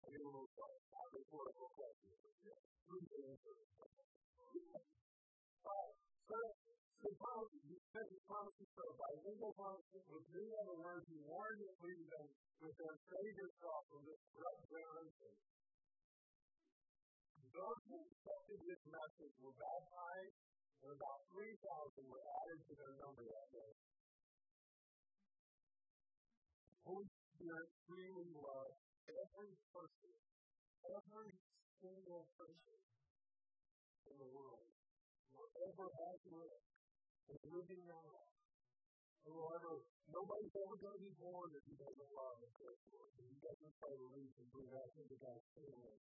I 0.00 0.06
need 0.10 0.22
a 0.22 0.26
little 0.26 0.50
quiet. 0.50 0.80
Not 0.90 1.06
rhetorical 1.14 1.70
questions. 1.76 2.18
Who's 2.90 3.06
the 3.06 3.20
answer? 3.30 3.54
Uh, 5.60 5.88
so 6.26 6.59
the 7.00 7.12
promises, 7.16 7.64
because 7.64 8.08
the 8.12 8.22
promises 8.28 8.70
are 8.76 8.94
by 9.00 9.12
legal 9.24 9.52
promises, 9.56 10.04
with 10.12 10.26
new 10.36 10.48
other 10.60 10.76
words, 10.84 11.04
you 11.08 11.20
warn 11.24 11.56
your 11.56 11.74
freedom 11.80 12.24
with 12.60 12.76
them, 12.76 12.94
save 13.08 13.36
problem 13.56 13.84
from 13.88 14.02
this 14.04 14.20
corrupt 14.36 14.62
generation. 14.68 15.32
Those 17.50 17.80
who 17.88 17.98
accepted 18.04 18.58
this 18.68 18.82
message 18.84 19.34
were 19.40 19.56
baptized, 19.56 20.38
and 20.80 20.90
about 20.92 21.20
3,000 21.32 22.04
were 22.04 22.24
added 22.24 22.60
to 22.68 22.72
their 22.76 22.94
number 23.00 23.24
that 23.24 23.48
day. 23.48 23.72
Holy 26.84 27.08
Spirit 27.08 27.68
freely 27.88 28.28
loves 28.36 28.78
every 29.08 29.52
person, 29.72 30.12
every 30.84 31.32
single 31.80 32.24
person 32.36 32.78
in 34.04 34.14
the 34.20 34.30
world, 34.36 34.68
wherever 35.32 35.86
has 35.88 36.20
lived 36.28 36.69
is 37.30 37.42
living 37.46 37.82
now. 37.86 38.10
Oh, 39.26 39.46
Whoever, 39.46 39.72
nobody's 40.10 40.54
ever 40.58 40.76
going 40.80 40.96
to 40.96 41.04
be 41.04 41.14
born 41.20 41.48
if 41.54 41.64
he 41.68 41.76
doesn't 41.78 42.10
love 42.10 42.36
the 42.40 42.50
Lord. 42.58 43.10
If 43.20 43.26
he 43.30 43.38
doesn't 43.38 43.74
try 43.78 43.92
to 43.94 44.06
reach 44.16 44.34
and 44.40 44.48
bring 44.50 44.68
that 44.74 44.88
into 44.98 45.16
God's 45.20 45.46
kingdom. 45.54 45.96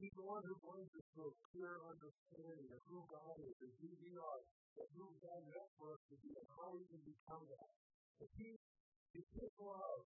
He's 0.00 0.16
the 0.16 0.24
one 0.24 0.40
who 0.48 0.56
brings 0.64 0.88
us 0.96 1.06
to 1.12 1.20
a 1.28 1.34
clear 1.52 1.76
understanding 1.84 2.72
of 2.72 2.80
who 2.88 3.04
God 3.12 3.36
is 3.36 3.56
and 3.60 3.74
who 3.84 3.92
we 4.00 4.16
are, 4.16 4.40
and 4.80 4.88
who 4.96 5.06
God 5.20 5.44
meant 5.44 5.70
for 5.76 5.92
us 5.92 6.02
to 6.08 6.16
be, 6.24 6.32
and 6.32 6.48
how 6.56 6.72
we 6.72 6.88
can 6.88 7.04
become 7.04 7.44
that. 7.52 7.72
But 8.16 8.32
he, 8.40 8.56
it's 9.12 9.32
His 9.36 9.52
love 9.60 10.02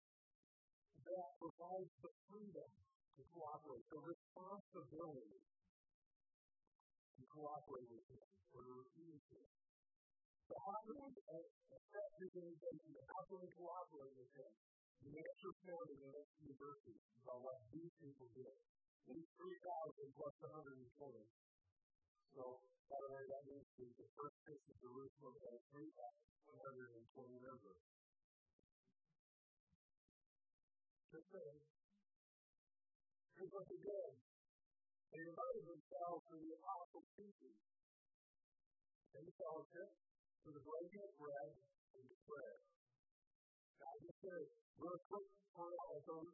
that 1.10 1.28
provides 1.42 1.90
the 2.06 2.12
freedom 2.30 2.70
to 3.18 3.22
cooperate, 3.34 3.82
the 3.90 3.98
responsibility 3.98 5.42
to 7.20 7.28
cooperate 7.36 7.88
with 7.92 8.06
Him, 8.08 8.24
or 8.56 8.64
refuse 8.80 9.24
Him. 9.28 9.44
So 10.48 10.56
uh, 10.56 10.60
how 10.64 10.78
do 10.88 10.92
we 11.04 11.12
accept 11.12 12.12
His 12.16 12.32
invitation? 12.32 12.96
How 13.12 13.20
can 13.28 13.38
we 13.44 13.48
cooperate 13.60 14.14
with 14.16 14.32
Him? 14.32 14.52
The 15.04 15.12
answer 15.16 15.52
found 15.64 15.88
in 15.92 15.98
the 16.00 16.10
next 16.16 16.32
few 16.40 16.52
about 16.56 17.40
what 17.44 17.56
these 17.72 17.92
people 18.00 18.28
did. 18.36 18.56
These 19.08 19.28
3,000 19.36 20.16
plus 20.16 20.34
120. 20.44 21.24
So, 22.36 22.42
by 22.88 22.98
the 23.00 23.10
way, 23.12 23.24
that 23.32 23.42
means 23.48 23.64
the 23.76 24.08
first 24.16 24.36
six 24.44 24.60
of 24.70 24.76
Jerusalem 24.80 25.34
had 25.40 25.60
3,120 25.72 27.40
members. 27.40 27.80
Just 31.10 31.26
saying. 31.32 31.60
Here's 33.34 33.52
what 33.56 33.66
they 33.72 33.80
did. 33.80 34.29
They 35.10 35.22
devoted 35.26 35.64
themselves 35.66 36.22
to 36.30 36.34
the 36.38 36.50
apostle 36.54 37.02
teaching. 37.18 37.56
And 39.10 39.26
the 39.26 39.34
fellowship, 39.34 39.90
to 39.90 40.48
the 40.54 40.62
breaking 40.62 41.02
of 41.02 41.12
bread, 41.18 41.50
and 41.50 42.04
to 42.06 42.16
prayer. 42.30 42.58
Now, 43.82 43.92
just 44.06 44.18
say, 44.22 44.40
real 44.78 44.98
quick, 45.10 45.26
for 45.50 45.66
all 45.66 45.98
those 46.06 46.30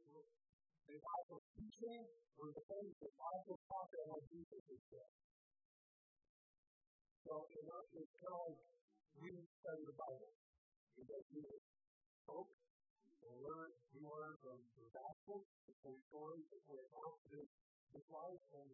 the 0.87 0.95
apostle 1.02 1.42
teaching 1.56 2.04
or 2.38 2.47
the 2.54 2.62
things 2.62 2.95
that 3.00 3.11
the 3.11 3.11
apostle 3.11 3.59
taught 3.66 3.90
them 3.90 4.06
what 4.06 4.23
Jesus 4.30 4.62
had 4.71 4.83
said. 4.87 5.11
So, 7.26 7.33
in 7.59 7.66
it's 7.66 8.14
kind 8.23 8.38
of 8.38 8.54
like 8.54 8.71
we 9.18 9.30
study 9.35 9.83
the 9.83 9.97
Bible. 9.99 10.30
We 10.95 11.02
go 11.11 11.18
through 11.26 11.49
it. 11.49 11.62
Hope, 12.30 12.54
we 13.18 13.35
learn, 13.42 13.71
we 13.90 13.99
learn 13.99 14.35
from 14.47 14.62
the 14.78 14.87
gospel, 14.95 15.42
from 15.83 15.97
stories, 16.06 16.47
the 16.54 16.61
gospel, 16.95 17.42
his 17.97 18.07
life, 18.12 18.45
and, 18.61 18.71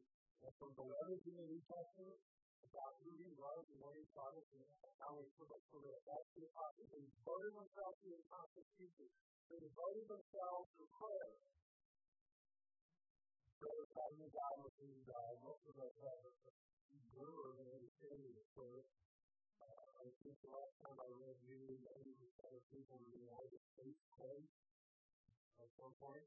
from 0.58 0.74
the 0.74 0.82
letters 0.82 1.22
in 1.22 1.34
the 1.38 1.46
New 1.46 1.62
Testament, 1.70 2.18
about 2.66 2.94
who 2.98 3.14
he 3.14 3.30
was 3.38 3.62
and 3.70 3.78
he 3.94 4.04
taught 4.10 4.34
and 4.34 4.94
how 4.98 5.14
he 5.14 5.26
put 5.38 5.50
us 5.54 5.62
for 5.70 5.78
the 5.82 5.94
best 6.02 6.26
of. 6.34 6.82
They 6.90 7.04
devoted 7.06 7.52
themselves 7.54 7.96
to 8.02 8.08
the 8.10 8.64
teaching. 8.74 9.12
They 9.50 9.58
devoted 9.62 10.06
themselves 10.10 10.66
to 10.78 10.84
prayer 10.98 11.32
prayer 13.62 13.86
time 13.94 14.14
with 14.18 14.34
God 14.34 14.58
and 14.82 15.06
uh, 15.06 15.32
most 15.38 15.62
of 15.70 15.74
us 15.78 15.94
have 16.02 16.20
a 16.26 16.32
glimmer 17.14 17.46
of 17.46 17.56
an 17.62 17.68
understanding 17.78 18.34
of 18.34 18.46
prayer. 18.58 18.82
I 20.02 20.10
think 20.18 20.34
the 20.42 20.50
last 20.50 20.74
time 20.82 20.98
I 20.98 21.08
read 21.14 21.38
nearly 21.46 21.78
90% 21.78 22.58
of 22.58 22.62
people 22.74 22.98
in 22.98 23.06
the 23.06 23.22
United 23.22 23.62
States 23.70 24.02
pray 24.18 24.38
at 25.62 25.70
some 25.78 25.94
point. 26.02 26.26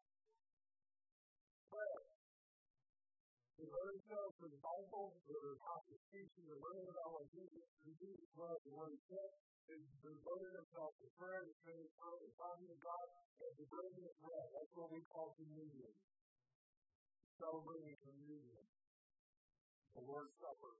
To 4.11 4.19
learn 4.19 4.43
the 4.43 4.59
Bible, 4.59 5.15
the 5.23 5.55
Constitution, 5.55 6.43
to 6.43 6.55
learn 6.59 6.83
about 6.83 7.15
what 7.15 7.31
Jesus, 7.31 7.63
Jesus 7.79 8.19
was 8.35 8.59
and 8.67 8.75
what 8.75 8.91
he 8.91 8.99
said, 9.07 9.31
is 9.71 9.87
devoting 10.03 10.51
themselves 10.51 10.99
to 10.99 11.07
prayer, 11.15 11.47
to 11.47 11.53
spending 11.63 11.87
time 11.95 12.19
with 12.19 12.35
talking 12.35 12.67
to 12.67 12.79
God, 12.83 13.07
and 13.39 13.51
to 13.55 13.63
breaking 13.71 14.03
of 14.03 14.15
bread. 14.19 14.47
That's 14.51 14.73
what 14.75 14.91
we 14.91 14.99
call 15.15 15.31
communion. 15.39 15.95
Celebrating 17.39 17.95
communion. 18.03 18.63
The 19.95 20.03
Lord's 20.03 20.35
Supper. 20.43 20.75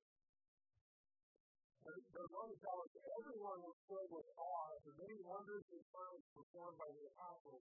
The 1.87 2.23
Roman 2.35 2.59
Catholic, 2.59 2.93
everyone 3.15 3.59
was 3.63 3.79
filled 3.87 4.11
with 4.11 4.27
awe 4.35 4.67
at 4.75 4.81
the 4.83 4.93
many 5.07 5.17
wonders 5.23 5.63
and 5.71 5.83
signs 5.87 6.23
performed 6.35 6.75
by 6.75 6.89
the 6.99 7.03
apostles. 7.15 7.63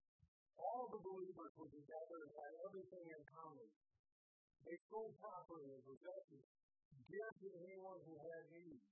All 0.55 0.87
the 0.87 1.03
believers 1.03 1.51
were 1.59 1.73
together 1.75 2.19
and 2.23 2.31
had 2.31 2.53
everything 2.63 3.07
in 3.11 3.23
common. 3.27 3.88
They 4.69 4.77
sold 4.93 5.17
property 5.17 5.65
and 5.73 5.81
possessions, 5.81 6.45
gave 7.09 7.35
to 7.41 7.49
anyone 7.65 8.05
who 8.05 8.21
had 8.21 8.45
need. 8.53 8.85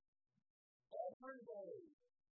Every 0.88 1.40
day, 1.44 1.76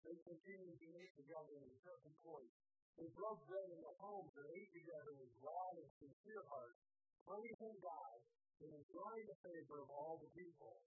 they 0.00 0.16
continued 0.24 0.80
to 0.80 0.88
meet 0.96 1.12
together 1.12 1.60
in 1.60 1.68
certain 1.84 2.14
points. 2.24 2.56
They 2.96 3.04
broke 3.12 3.44
bread 3.44 3.68
in 3.68 3.84
their 3.84 4.00
homes 4.00 4.32
and 4.32 4.48
ate 4.48 4.72
together 4.72 5.12
with 5.20 5.28
glad 5.44 5.72
and 5.76 5.90
sincere 6.00 6.40
hearts, 6.48 6.80
praising 7.28 7.76
God 7.84 8.16
and 8.64 8.72
enjoying 8.80 9.26
the 9.28 9.38
favor 9.44 9.76
of 9.84 9.92
all 9.92 10.16
the 10.24 10.32
people. 10.32 10.80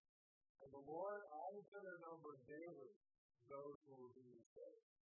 And 0.65 0.74
the 0.74 0.82
Lord 0.82 1.22
added 1.30 1.62
to 1.62 1.78
their 1.78 2.02
number 2.02 2.41
daily 2.50 2.91
those 3.54 3.78
who 3.86 3.93
were 4.02 4.13
being 4.17 4.41
saved. 4.58 4.97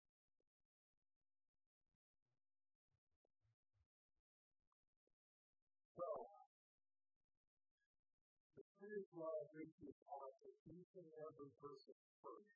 Spirit 8.92 9.08
love 9.16 9.48
makes 9.56 9.72
you 9.80 9.88
out 10.04 10.36
to 10.44 10.52
each 10.68 10.92
and 11.00 11.08
every 11.24 11.48
person 11.64 11.96
first. 12.20 12.52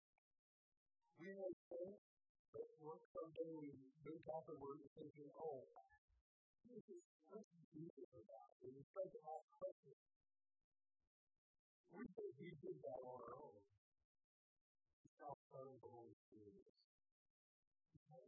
We 1.17 1.33
may 1.33 1.53
think 1.73 1.97
that 2.53 2.69
one 2.85 3.01
someday 3.09 3.57
we 3.57 3.73
wake 4.05 4.29
up 4.29 4.45
and 4.53 4.61
we're 4.61 4.77
thinking, 5.01 5.33
oh, 5.33 5.65
this 6.69 6.85
is 6.93 7.01
what 7.33 7.41
Jesus 7.73 8.13
about. 8.13 8.53
And 8.61 8.69
we 8.69 8.85
start 8.93 9.09
to 9.17 9.21
ask 9.33 9.49
questions 9.57 9.97
we 11.97 12.05
think 12.05 12.33
we 12.37 12.53
did 12.61 12.85
that 12.85 13.01
on 13.01 13.17
our 13.17 13.33
own. 13.41 13.57
It's 15.09 15.17
not 15.17 15.41
part 15.49 15.73
of 15.73 15.81
the 15.81 15.89
Holy 15.89 16.21
Spirit. 16.21 16.69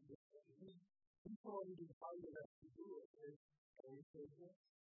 He's 0.08 1.36
the 1.44 1.52
one 1.52 1.68
who 1.68 1.76
invited 1.76 2.32
us 2.40 2.50
to 2.56 2.68
do 2.72 2.88
it. 3.04 3.36
And 3.84 3.88
we 3.92 4.00
say 4.16 4.24
yes. 4.40 4.77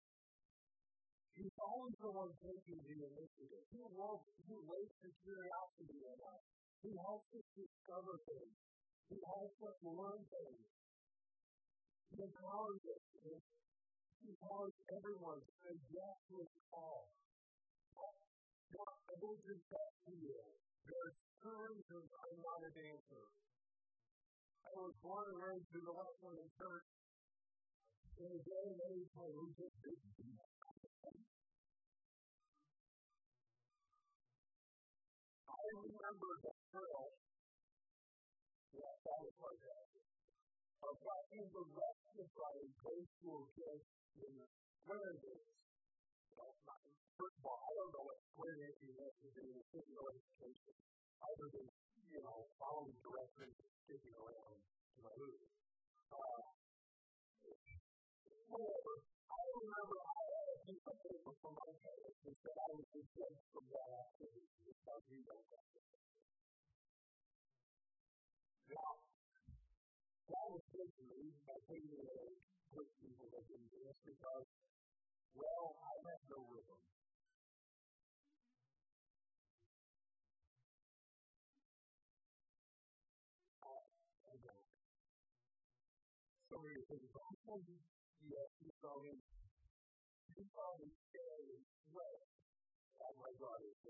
He's 1.33 1.57
always 1.57 1.97
the 1.97 2.13
one 2.13 2.33
taking 2.45 2.81
the 2.85 2.99
initiative. 3.09 3.65
He 3.73 3.81
won't, 3.97 4.21
he 4.45 4.53
waits 4.53 4.95
for 5.01 5.13
curiosity 5.25 5.99
in 6.05 6.19
us. 6.29 6.43
He 6.85 6.93
helps 7.01 7.29
us 7.33 7.47
discover 7.57 8.21
things. 8.29 8.55
He 9.09 9.17
helps 9.25 9.57
us 9.65 9.77
learn 9.81 10.21
things. 10.29 10.65
He 12.13 12.17
empowers 12.21 12.83
us. 12.85 13.03
He 13.23 14.29
empowers 14.29 14.77
everyone 14.93 15.41
to 15.41 15.53
say 15.65 15.75
yes 15.89 16.15
to 16.29 16.35
his 16.37 16.53
call. 16.69 17.09
I 18.73 19.15
will 19.21 19.37
confess 19.41 19.93
to 20.09 20.13
you, 20.17 20.41
there's 20.89 21.17
two 21.45 21.57
reasons 21.69 22.09
I'm 22.09 22.39
not 22.41 22.61
a 22.65 22.71
dancer. 22.73 23.25
I 24.65 24.71
was 24.81 24.95
born 25.05 25.27
and 25.29 25.41
raised 25.43 25.73
in 25.77 25.83
the 25.85 25.93
Wesleyan 25.93 26.49
Church 26.57 26.89
in 28.17 28.29
a 28.33 28.41
day 28.41 28.65
and 28.73 28.81
age 28.97 29.11
when 29.13 29.33
we 29.37 29.47
just 29.57 29.77
didn't 29.85 30.13
do 30.17 30.29
that. 30.33 30.62
I 31.03 31.11
remember 35.75 36.31
the 36.43 36.53
girl 36.71 37.11
that 38.73 38.97
I 39.07 39.19
was 39.39 39.59
that. 39.63 39.87
Of 40.83 40.97
watching 41.03 41.47
the 41.51 41.65
rest 41.75 42.03
of 42.19 42.29
my 42.37 42.55
grade 42.83 43.09
school 43.19 43.49
kids 43.57 43.87
in. 44.19 44.35
Not 44.87 44.99
first 47.19 47.37
of 47.39 47.45
all, 47.47 47.61
I 47.63 47.71
don't 47.79 47.93
know 47.95 48.05
what 48.07 48.19
where 48.37 48.55
anything 48.59 48.95
has 48.99 49.15
to 49.23 49.29
do 49.33 49.45
with 49.55 49.67
physical 49.73 50.07
education, 50.11 50.75
other 51.23 51.49
than, 51.55 51.67
you 52.11 52.21
know, 52.23 52.47
following 52.59 52.97
directions 53.03 53.55
and 53.59 53.71
skipping 53.87 54.15
around 54.19 54.59
to 54.59 54.99
my 55.03 55.15
movie. 55.19 55.51
Uh, 56.13 56.43
I 58.53 59.41
remember 59.57 60.22
somebody 86.53 86.77
who 86.77 86.85
says, 86.85 87.03
well, 87.17 87.33
you 87.59 88.31
know, 88.31 88.47
you 88.61 88.71
saw 88.79 89.01
him 89.03 89.17
You 90.33 90.45
him 90.81 90.93
stay 91.13 91.45
well." 91.93 92.23
Oh 93.03 93.15
my 93.21 93.33
God, 93.37 93.59
it's 93.67 93.83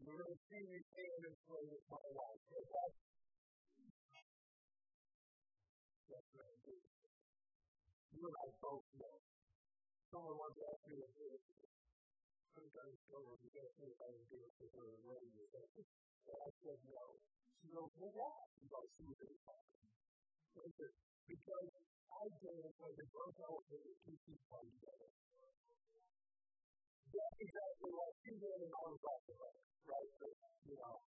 we're 0.00 0.16
going 0.16 0.32
to 0.32 0.40
see 0.48 0.62
me 0.64 0.80
stand 0.80 1.22
and 1.28 1.36
play 1.44 1.60
with 1.68 1.84
my 1.92 2.00
wife. 2.16 2.40
That's 6.08 6.30
right. 6.32 6.56
You 8.10 8.22
and 8.24 8.36
I 8.40 8.48
both 8.64 8.88
know. 8.96 9.16
Someone 10.08 10.40
once 10.40 10.56
asked 10.56 10.88
me 10.88 11.04
if 11.04 11.12
it 11.20 11.40
sometimes 12.56 12.96
someone 13.12 13.38
say 13.44 13.60
I 14.00 14.08
it 14.88 15.04
ready 15.04 15.28
to 15.30 15.44
say 15.52 15.64
And 16.26 16.38
I 16.40 16.50
said 16.64 16.80
no. 16.90 17.04
She 17.60 17.68
goes, 17.76 17.92
well, 18.00 18.12
why? 18.16 18.40
Because 18.56 18.88
she 18.96 19.04
was 19.04 19.20
in 19.20 19.30
the 19.30 19.40
Because 21.28 21.68
I 22.10 22.24
dance 22.40 22.76
like 22.80 22.98
a 22.98 23.06
both 23.12 23.36
elephants 23.38 23.84
that 23.84 23.98
keep 24.08 24.20
these 24.26 24.44
together. 24.72 25.10
Exactly 27.10 27.90
what 27.90 28.14
she 28.22 28.30
did 28.38 28.70
I 28.70 28.86
off 28.86 29.22
the 29.26 29.34
hook 29.34 29.58
right? 29.90 30.10
But, 30.22 30.30
you 30.70 30.76
know, 30.78 31.02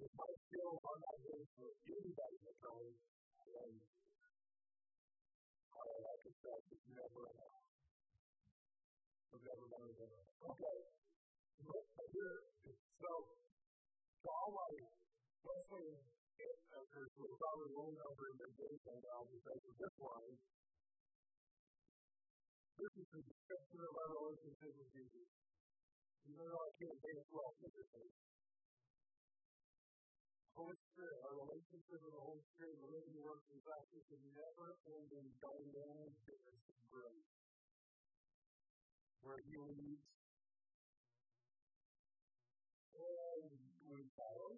with 0.00 0.14
my 0.16 0.30
skills, 0.48 0.80
I'm 0.80 1.00
not 1.04 1.18
good 1.20 1.44
for 1.52 1.68
anybody 1.84 2.38
to 2.48 2.52
come 2.64 2.88
and 2.88 3.76
I 5.68 5.80
don't 5.84 6.00
like 6.00 6.22
it, 6.24 6.36
so 6.40 6.50
you 6.64 6.92
never 6.96 7.20
know. 7.28 7.52
You 9.36 9.38
never 9.44 9.66
know. 9.68 9.84
Okay. 10.48 10.78
So, 12.98 13.10
so 14.24 14.28
all 14.32 14.50
my 14.56 14.70
Wesleyan 15.44 16.00
ancestors 16.40 17.10
will 17.20 17.36
probably 17.36 17.70
roll 17.76 17.92
over 17.92 18.24
in 18.32 18.36
their 18.40 18.54
days 18.56 18.82
and 18.88 19.00
now 19.04 19.28
because 19.28 19.60
of 19.60 19.74
this 19.76 19.94
line. 20.00 20.38
This 22.78 22.94
is 22.94 23.10
the 23.10 23.22
description 23.26 23.80
of 23.82 23.90
our 23.90 24.10
relationship 24.22 24.70
with 24.70 24.90
Jesus. 24.94 25.26
Even 26.30 26.46
though 26.46 26.62
I 26.62 26.70
can't 26.78 26.94
say 27.02 27.10
it 27.10 27.26
well 27.34 27.50
physically. 27.58 28.10
Holy 30.54 30.78
Spirit, 30.94 31.18
our 31.26 31.34
relationship 31.42 31.98
with 31.98 32.14
the 32.14 32.22
Holy 32.22 32.44
Spirit, 32.54 32.78
the 32.78 32.90
living 32.94 33.18
works 33.18 33.46
and 33.50 33.58
practice 33.66 34.06
is 34.14 34.22
never 34.30 34.78
ending 34.94 35.26
dynamic 35.42 36.14
business 36.22 36.62
of 36.70 36.78
grace. 36.86 37.30
Where 39.26 39.42
He 39.42 39.58
leads 39.58 40.06
and 42.98 43.50
we 43.90 44.02
follow, 44.14 44.54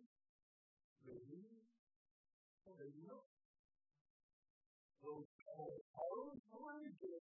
maybe, 1.08 1.40
maybe 2.68 3.02
not. 3.08 3.28
Those 5.00 5.28
follow, 5.44 5.76
follow, 5.96 6.22
we 6.32 6.40
do 6.44 6.56
right. 6.60 7.19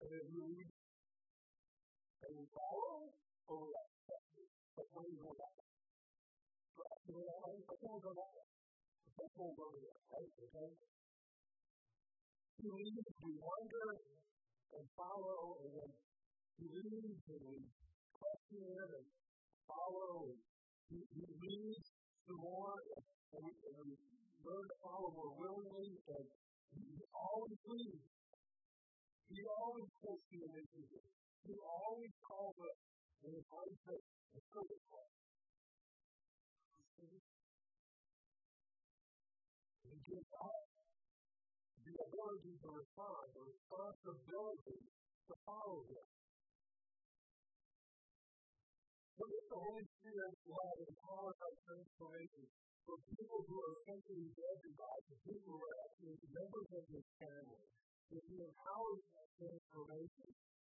And 0.00 0.10
that 0.10 0.24
you? 0.30 0.54
You 12.58 12.74
lead, 12.74 13.06
you 13.22 13.38
wonder, 13.38 13.86
and 14.74 14.86
follow, 14.98 15.62
and 15.62 15.70
then 15.78 15.90
you 16.58 16.68
and 17.30 17.42
we 17.46 17.58
question 18.18 18.66
and 18.66 19.06
follow, 19.66 20.26
and 20.26 20.38
you, 20.90 21.02
you 21.14 21.26
some 22.26 22.42
more, 22.42 22.74
and 23.34 23.46
and 23.46 23.90
learn 24.42 24.64
to 24.66 24.76
follow 24.82 25.14
more 25.14 25.32
willingly, 25.38 26.02
and 26.18 26.26
always 27.14 27.58
lead. 27.66 28.17
He 29.28 29.44
always 29.44 29.90
takes 30.00 30.24
the 30.32 30.40
initiative. 30.40 31.04
He 31.44 31.52
always 31.60 32.12
calls 32.24 32.56
us 32.64 32.78
in 33.24 33.30
his 33.36 33.44
own 33.52 33.72
faith 33.84 34.08
a 34.32 34.40
service 34.52 34.84
call. 34.88 35.08
He 39.84 39.96
gives 40.04 40.30
us 40.32 40.64
the 41.84 41.94
ability 42.08 42.54
to 42.56 42.68
respond, 42.72 43.24
the 43.36 43.44
responsibility 43.44 44.80
to 45.28 45.34
follow 45.44 45.80
him. 45.88 46.08
Look 49.18 49.32
at 49.34 49.46
the 49.50 49.60
Holy 49.60 49.86
Spirit 49.98 50.34
love 50.48 50.78
and 50.88 50.94
power 51.04 51.32
of 51.36 51.52
transformation 51.68 52.44
for 52.86 52.96
people 53.12 53.40
who 53.44 53.56
are 53.60 53.74
essentially 53.82 54.28
dead 54.32 54.56
to 54.62 54.70
God, 54.72 54.98
for 55.04 55.16
people 55.26 55.52
who 55.52 55.60
are 55.60 55.78
actually 55.84 56.16
members 56.32 56.68
of 56.72 56.82
this 56.88 57.06
family. 57.20 57.68
If 58.08 58.24
he 58.24 58.40
empowers 58.40 59.04
that 59.12 59.28
transformation, 59.36 60.28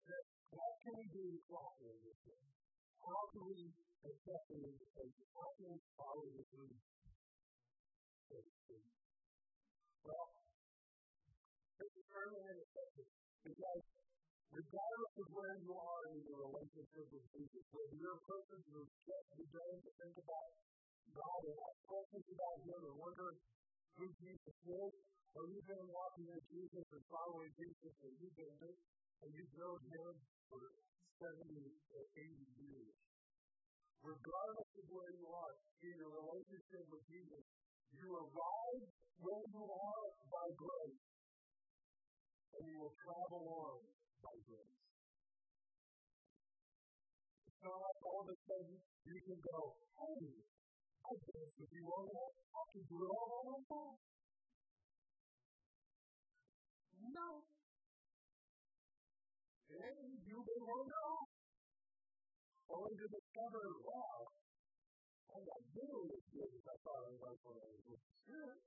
that 0.10 0.24
what 0.50 0.74
can 0.82 0.94
we 0.98 1.06
do 1.14 1.26
to 1.38 1.94
with 2.02 2.20
him? 2.26 2.42
How 2.98 3.30
can 3.30 3.44
we 3.46 3.70
accept 4.10 4.44
the 4.50 4.58
invitation? 4.58 5.24
How 5.38 5.50
can 5.54 5.70
we 5.70 5.80
follow 5.94 6.26
his 6.34 6.50
lead? 6.58 6.82
Well, 10.02 10.28
this 11.78 11.92
is 11.94 12.06
very 12.10 12.36
unexpected 12.42 13.08
because 13.46 13.84
regardless 14.50 15.14
of 15.22 15.28
where 15.30 15.56
you 15.62 15.72
are 15.78 16.04
in 16.10 16.18
your 16.26 16.42
relationship 16.42 17.06
with 17.14 17.26
Jesus, 17.38 17.64
whether 17.70 17.96
you're 18.02 18.18
a 18.18 18.26
person 18.26 18.60
who's 18.74 18.92
just 19.06 19.28
beginning 19.38 19.80
to 19.86 19.92
think 20.02 20.16
about 20.18 20.50
God 21.14 21.40
and 21.46 21.58
have 21.60 21.78
questions 21.86 22.28
about 22.34 22.58
Him 22.66 22.82
and 22.82 22.98
wondering 22.98 23.40
who 23.98 24.06
Jesus 24.22 24.58
is, 24.62 24.94
or 25.34 25.44
you've 25.50 25.70
been 25.70 25.90
walking 25.90 26.28
with 26.30 26.46
Jesus 26.54 26.86
and 26.94 27.04
following 27.10 27.50
Jesus 27.58 27.94
and 28.06 28.14
you've 28.22 28.38
been 28.38 28.58
and 29.26 29.30
you've 29.34 29.56
known 29.58 29.82
Him 29.82 30.14
for 30.50 30.62
70 31.18 31.42
or 31.98 32.04
80 32.14 32.62
years. 32.62 32.94
Regardless 34.06 34.72
of 34.78 34.86
where 34.94 35.12
you 35.18 35.26
are 35.26 35.54
in 35.82 35.94
your 35.98 36.14
relationship 36.14 36.86
with 36.94 37.04
Jesus, 37.10 37.44
you 37.98 38.08
arrive 38.14 38.86
where 39.18 39.46
you 39.50 39.64
are 39.66 40.08
by 40.30 40.48
grace, 40.54 41.02
and 42.54 42.64
you 42.70 42.78
will 42.78 42.94
travel 43.02 43.42
on 43.50 43.78
by 44.22 44.36
grace. 44.46 44.78
It's 47.50 47.62
not 47.66 47.78
like 47.82 48.00
all 48.06 48.22
of 48.22 48.30
a 48.30 48.38
sudden 48.46 48.78
you 48.78 49.18
can 49.26 49.40
go, 49.42 49.60
hey, 49.98 50.57
I 51.08 51.16
if 51.56 51.72
you 51.72 51.88
to, 51.88 52.12
I 52.12 52.64
can 52.68 52.84
do 52.84 53.00
it 53.00 53.12
all 53.16 53.32
on 53.32 53.64
my 53.64 53.80
own. 53.80 53.96
No. 57.16 57.48
And 59.72 60.20
you 60.28 60.38
may 60.44 60.60
to 60.68 60.84
go. 60.92 61.08
Only 62.68 62.92
to 63.00 63.08
discover, 63.08 63.64
wow, 63.88 64.20
I'm 65.32 65.44
not 65.48 65.64
as 66.12 66.26
good 66.28 66.52
as 66.52 66.66
I 66.68 66.76
thought 66.84 67.08
I 67.08 67.16
was 67.16 67.40
when 67.40 67.56
I 67.56 67.68
was 67.72 67.84
with 67.88 68.04
the 68.04 68.12
Spirit. 68.28 68.60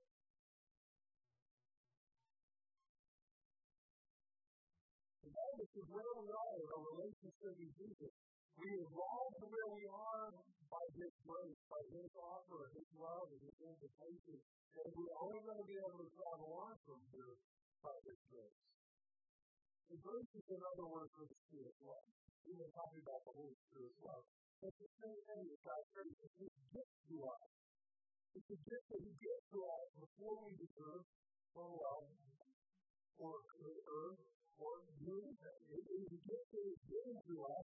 Regardless 5.21 5.71
where 5.93 6.13
we 6.17 6.25
are 6.33 6.50
in 7.21 7.29
our 7.29 7.53
Jesus, 7.53 8.13
we 8.57 8.69
evolve 8.81 9.31
to 9.37 9.45
where 9.45 9.69
we 9.77 9.85
are 9.85 10.29
by 10.73 10.85
His 10.97 11.13
grace, 11.21 11.61
by 11.69 11.81
His 11.93 12.09
offer, 12.17 12.61
His 12.73 12.89
love, 12.97 13.29
and 13.29 13.41
His 13.45 13.57
invitation. 13.61 14.37
And 14.81 14.89
we're 14.97 15.17
only 15.21 15.41
going 15.45 15.61
to 15.61 15.69
be 15.69 15.77
able 15.77 16.01
to 16.01 16.09
travel 16.17 16.49
on 16.65 16.73
from 16.81 16.99
here 17.13 17.35
by 17.85 17.93
His 18.09 18.19
grace. 18.25 18.61
The 19.93 19.99
grace 20.01 20.31
is 20.33 20.47
another 20.49 20.87
word 20.89 21.09
for 21.13 21.25
the 21.29 21.37
Spirit 21.45 21.69
of 21.69 21.77
love. 21.85 22.07
We've 22.41 22.57
been 22.57 22.73
talking 22.73 23.01
about 23.05 23.21
the 23.27 23.33
Holy 23.37 23.57
Spirit 23.69 23.93
love. 24.01 24.25
It's 24.65 24.79
the 24.81 24.91
same 24.97 25.19
thing 25.29 25.41
with 25.45 25.61
God's 25.61 25.89
grace. 25.93 26.17
It's 26.25 26.37
His 26.41 26.55
gift 26.73 26.95
to 27.11 27.15
us. 27.27 27.45
It's 28.33 28.49
a 28.49 28.59
gift 28.65 28.85
that 28.97 29.01
He 29.03 29.13
gives 29.13 29.45
to 29.51 29.59
us 29.61 29.85
before 29.93 30.35
we 30.41 30.51
deserve 30.57 31.05
or 31.53 31.67
love 31.69 32.07
or 33.21 33.33
earn 33.37 34.17
or 34.61 34.85
do 35.01 35.13
anything. 35.17 35.61
It 35.73 35.85
is 35.89 36.05
a 36.05 36.19
gift 36.21 36.47
that 36.53 36.65
is 36.69 36.81
given 36.85 37.17
to 37.17 37.35
us 37.49 37.65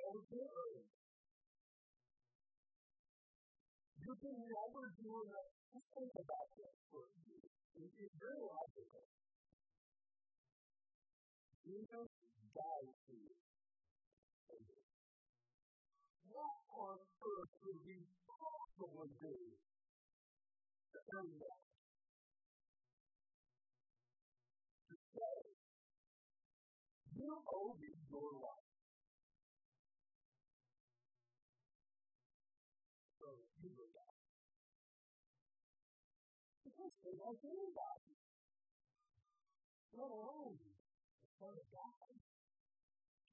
that 0.00 0.08
we 0.08 0.20
can't 0.32 0.52
earn. 0.56 0.84
You 4.04 4.14
can 4.20 4.36
never 4.40 4.84
do 5.00 5.10
enough. 5.24 5.50
Just 5.72 5.88
think 5.96 6.12
about 6.16 6.48
this 6.56 6.74
for 6.88 7.04
a. 7.04 7.44
It's 7.74 8.16
very 8.20 8.40
logical. 8.40 9.04
Jesus 11.64 12.08
died 12.52 12.94
for 13.04 13.16
you. 13.16 13.34
What 16.32 16.56
on 16.74 16.98
earth 16.98 17.52
would 17.64 17.80
be 17.86 17.98
possible 18.28 18.64
possibly 18.74 19.08
do 19.20 19.34
to 20.92 20.98
earn 21.14 21.30
that. 21.38 21.63
Your 28.14 28.38
life. 28.38 28.68
So 33.18 33.26
you 33.58 33.70
know 33.74 33.88
that. 33.90 34.14
Because 36.62 36.94
they 37.02 37.14
like 37.18 37.42
anybody. 37.42 38.14
Let 39.94 40.10
alone 40.10 40.54
the 40.58 40.74
Son 41.38 41.54
of 41.54 41.66
God. 41.74 42.14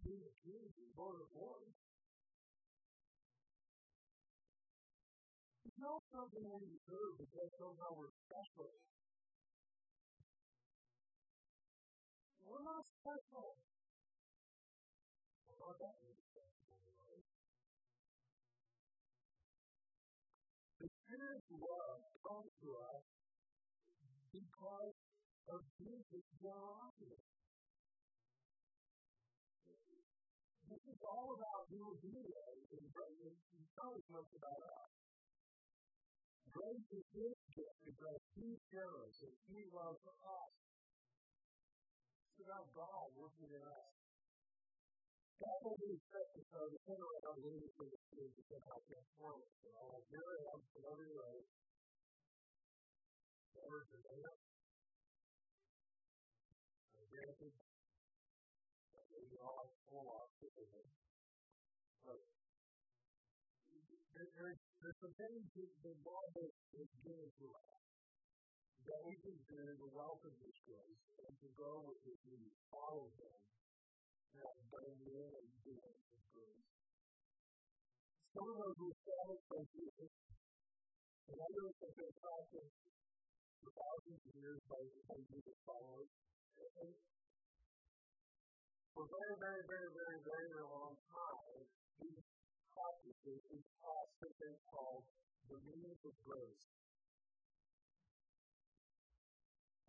Of 0.02 0.34
kings 0.41 0.74
and 0.82 0.91
Lord 0.98 1.22
of 1.22 1.30
lords. 1.38 1.78
It's 5.62 5.78
something 6.10 6.41
we 6.41 6.65
deserve 6.74 7.22
because 7.22 7.54
somehow 7.62 7.94
we're 7.94 8.12
special. 8.26 8.74
We're 12.41 12.65
not 12.65 12.84
special. 12.84 13.56
Love 22.32 22.48
to 22.63 22.70
us 22.80 23.04
because 24.32 24.96
of 25.52 25.60
Jesus' 25.76 26.32
generosity. 26.39 27.20
This 30.72 30.84
is 30.88 31.00
all 31.04 31.36
about 31.36 31.67
who 31.67 31.91
we 32.00 32.15
are 32.24 32.56
in 32.72 32.84
grace. 32.96 33.36
Not 33.76 33.91
as 34.00 34.08
much 34.08 34.32
about 34.32 34.63
us. 34.63 34.91
Grace 36.56 36.88
is 36.96 37.08
His 37.12 37.36
gift 37.52 37.80
because 37.84 38.22
He 38.39 38.56
cares 38.72 39.15
and 39.28 39.36
He 39.52 39.67
loves 39.67 40.00
us. 40.08 40.52
It's 42.32 42.48
about 42.48 42.72
God 42.72 43.08
working 43.20 43.52
in 43.52 43.63
us. 43.67 43.91
God 45.44 45.60
will 45.67 45.80
be 45.84 46.00
expected 46.00 46.46
to 46.48 46.60
the 46.72 46.80
center 46.88 47.10
of 47.12 47.24
our 47.28 47.39
living 47.44 47.72
for 47.76 47.84
the 47.91 48.00
Spirit 48.08 48.32
to 48.32 48.44
get 48.48 48.63
out 48.72 48.84
that 48.88 49.06
form. 49.20 49.41
You 49.65 49.72
know, 49.76 49.91
like 49.91 50.08
here 50.08 50.24
I 50.24 50.39
am, 50.56 50.60
another 50.80 51.12
way. 51.12 51.36
There's, 64.32 64.60
some 65.02 65.14
things 65.18 65.44
that 65.58 65.72
the 65.84 65.96
Bible 66.00 66.50
is 66.78 66.90
given 67.04 67.30
to 67.42 67.46
us 67.52 67.82
that 68.88 69.02
we 69.04 69.14
can 69.20 69.38
do 69.50 69.62
to 69.82 69.88
welcome 69.92 70.36
this 70.40 70.58
grace 70.64 71.04
and 71.26 71.34
to 71.42 71.50
go 71.58 71.84
with 71.84 72.02
it 72.08 72.22
and 72.32 72.46
follow 72.72 73.12
Him 73.18 73.38
and 74.40 74.58
bring 74.72 74.96
in 75.04 75.30
and 75.36 75.50
do 75.68 75.76
His 75.76 76.24
grace. 76.32 76.70
Some 78.32 78.48
of 78.48 78.56
those 78.62 78.78
were 78.80 78.96
by 79.52 79.62
Jesus, 79.76 80.14
and 81.28 81.38
others 81.42 81.76
have 81.82 81.96
been 82.00 82.14
practiced 82.22 83.01
for 83.62 83.71
thousands 83.78 84.21
of 84.26 84.34
years 84.41 84.60
by, 84.65 84.82
by 85.06 85.17
Jesus 85.30 85.58
followers. 85.65 86.10
For 88.91 89.06
a 89.06 89.10
very, 89.10 89.36
very, 89.38 89.63
very, 89.69 89.89
very, 89.93 90.19
very 90.26 90.50
long 90.65 90.93
time, 90.97 91.62
these 92.02 92.26
practices, 92.74 93.39
these 93.50 93.69
taught 93.82 94.10
something 94.17 94.56
called 94.67 95.06
the 95.47 95.58
means 95.62 96.02
of 96.06 96.13
grace. 96.26 96.65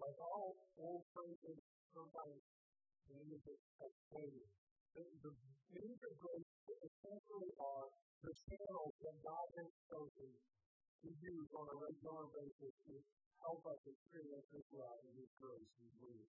Like 0.01 0.19
all 0.21 0.55
old 0.81 1.05
phrases, 1.17 1.59
sometimes 1.93 2.41
the 3.09 3.15
meaning 3.17 3.43
of 3.43 3.59
explaining. 3.81 4.51
The, 4.93 5.03
the 5.25 5.33
means 5.73 6.01
of 6.05 6.13
grace 6.21 6.53
essentially 6.69 7.53
are 7.57 7.89
the 8.23 8.33
channels 8.49 8.95
that 9.03 9.17
God 9.25 9.49
has 9.57 9.71
chosen 9.89 10.31
to 10.31 11.09
use 11.11 11.49
on 11.57 11.67
a 11.67 11.77
regular 11.79 12.27
basis 12.31 12.75
to 12.87 12.93
help 13.43 13.63
us 13.67 13.81
experience 13.83 14.47
His 14.55 14.67
love 14.75 14.99
and 15.03 15.15
His 15.19 15.31
grace 15.39 15.73
and 15.83 15.91
believe. 15.99 16.31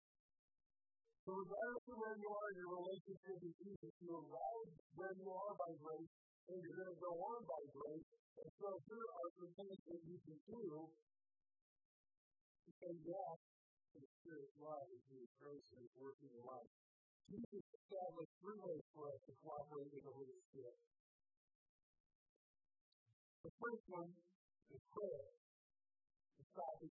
So 1.27 1.35
regardless 1.35 1.87
of 1.91 1.97
where 1.99 2.19
you 2.23 2.31
are 2.31 2.49
in 2.55 2.59
your 2.63 2.73
relationship 2.79 3.37
with 3.43 3.57
Jesus, 3.59 3.93
you 3.99 4.11
arrive 4.15 4.71
where 4.95 5.15
you 5.19 5.27
are 5.27 5.55
by 5.59 5.73
grace, 5.83 6.13
and 6.47 6.57
you're 6.63 6.79
going 6.79 6.95
to 6.95 7.03
go 7.03 7.13
on 7.19 7.41
by 7.43 7.63
grace. 7.75 8.09
And 8.39 8.51
so 8.63 8.69
here 8.87 9.09
are 9.11 9.31
some 9.35 9.53
things 9.59 9.79
that 9.91 10.01
you 10.07 10.17
can 10.23 10.39
do 10.47 10.63
to 12.63 12.71
say 12.79 12.93
yes 12.95 13.37
to 13.91 13.97
the 13.99 14.11
Spirit's 14.23 14.55
love 14.63 14.87
and 14.87 15.03
to 15.03 15.15
His 15.19 15.33
grace 15.43 15.67
and 15.75 15.81
His 15.83 15.95
work 15.99 16.19
in 16.23 16.31
your 16.31 16.47
life. 16.47 16.71
Jesus 17.27 17.65
established 17.75 18.35
three 18.39 18.61
ways 18.63 18.87
for 18.95 19.11
us 19.11 19.19
to 19.27 19.33
cooperate 19.43 19.91
with 19.91 20.05
the 20.07 20.15
Holy 20.15 20.39
Spirit. 20.47 20.79
The 23.43 23.51
first 23.59 23.85
one 23.91 24.11
is 24.71 24.83
prayer. 24.95 25.27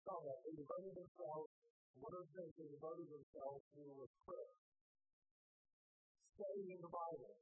That 0.05 0.37
they 0.45 0.53
devoted 0.53 0.93
themselves, 1.01 1.49
one 1.97 2.13
of 2.13 2.29
the 2.29 2.33
things 2.37 2.53
they 2.61 2.69
devoted 2.77 3.09
themselves 3.09 3.65
to 3.73 4.05
prayer. 4.29 4.53
Studying 6.37 6.77
the 6.85 6.93
Bible. 6.93 7.35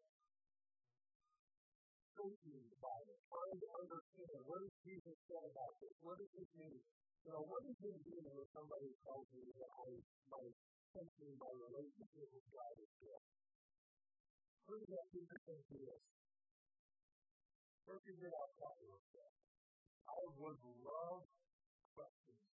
Studying 2.15 2.63
the 2.71 2.79
Bible. 2.79 3.17
Trying 3.27 3.59
to 3.59 3.69
understand 3.83 4.39
what 4.47 4.63
does 4.63 4.77
Jesus 4.87 5.19
say 5.27 5.43
about 5.43 5.75
this? 5.83 5.91
What 6.07 6.23
does 6.23 6.31
this 6.39 6.51
mean? 6.55 6.79
You 7.27 7.31
know, 7.35 7.43
what 7.51 7.67
does 7.67 7.79
it 7.83 7.99
mean 8.07 8.25
when 8.31 8.47
somebody 8.55 8.95
tells 9.03 9.27
me 9.35 9.43
that 9.59 9.71
I, 9.83 9.89
my 10.31 10.43
thinking, 10.95 11.35
my 11.43 11.51
relationship 11.67 12.31
with 12.31 12.47
God 12.47 12.75
is 12.79 12.93
good? 13.03 13.23
What 14.71 14.79
does 14.79 14.87
that 14.87 15.07
mean 15.11 15.27
to 15.27 15.39
this? 15.83 16.03
Let's 17.91 18.07
figure 18.07 18.31
it 18.31 18.35
out 18.39 18.55
properly. 18.55 19.03
I 20.07 20.19
would 20.39 20.59
love 20.63 21.27
questions. 21.99 22.52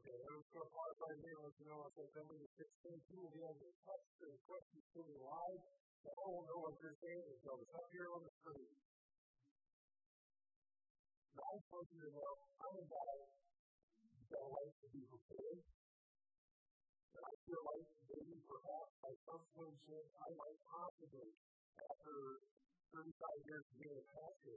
Okay, 0.00 0.16
let's 0.32 0.48
go 0.56 0.64
hard 0.64 0.96
right 0.96 1.20
here. 1.20 1.36
Let 1.44 1.52
you 1.60 1.68
know, 1.68 1.84
I 1.84 1.92
said, 1.92 2.08
then 2.16 2.24
we 2.32 2.40
16, 2.40 2.88
you 3.12 3.20
will 3.20 3.36
be 3.36 3.44
able 3.44 3.60
to 3.60 3.68
touch 3.84 4.06
the 4.16 4.32
questions 4.48 4.80
to 4.96 5.00
the 5.04 5.16
live. 5.20 5.60
So 6.00 6.08
I 6.08 6.24
will 6.24 6.48
know 6.48 6.60
what 6.64 6.80
you're 6.80 6.96
saying, 7.04 7.36
so 7.44 7.60
it's 7.60 7.74
up 7.76 7.84
here 7.92 8.08
on 8.08 8.24
the 8.24 8.32
screen. 8.40 8.72
Now, 11.36 11.44
I 11.52 11.60
want 11.68 11.84
you 11.92 12.00
to 12.00 12.10
I'm 12.16 12.76
a 12.80 12.86
guy 12.88 13.16
that 14.32 14.44
likes 14.48 14.76
to 14.80 14.88
be 14.88 15.04
prepared. 15.04 15.60
And 15.68 17.20
I 17.20 17.34
feel 17.44 17.60
like 17.60 17.88
maybe 18.08 18.40
perhaps 18.48 18.92
my 19.04 19.12
first 19.28 19.46
friendship, 19.52 20.04
I 20.16 20.28
might 20.32 20.60
possibly, 20.64 21.28
after 21.76 22.40
35 22.96 23.04
years 23.52 23.64
of 23.68 23.74
being 23.76 24.00
a 24.00 24.06
pastor, 24.16 24.56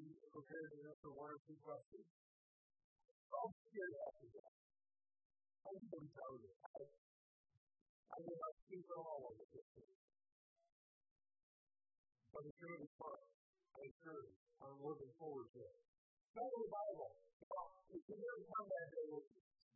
be 0.00 0.08
prepared 0.32 0.72
to 0.72 0.78
answer 0.88 1.12
one 1.12 1.36
or 1.36 1.40
two 1.44 1.58
questions. 1.68 2.08
I'm 3.28 3.52
scared 3.68 3.96
after 4.08 4.28
that. 4.40 4.59
I'm 5.60 5.76
to 5.76 6.00
tell 6.16 6.34
you. 6.40 6.52
I, 6.64 6.80
I 6.80 8.16
mean, 8.24 8.38
I 8.40 8.50
speak 8.64 8.86
all 8.96 9.36
this 9.36 9.50
thing. 9.76 9.92
But 12.32 12.42
it's 12.48 12.60
be 12.62 12.88
fun. 12.96 13.20
I 13.76 13.80
assure 13.90 14.24
you. 14.24 14.34
I'm 14.60 14.78
looking 14.80 15.12
forward 15.20 15.48
to 15.52 15.60
it. 15.60 15.76
Study 16.32 16.56
the 16.56 16.70
Bible. 16.70 17.10
If 17.90 18.02
you 18.06 18.16
never 18.16 18.44
come 18.54 18.68
that 18.70 18.88
day 18.94 19.08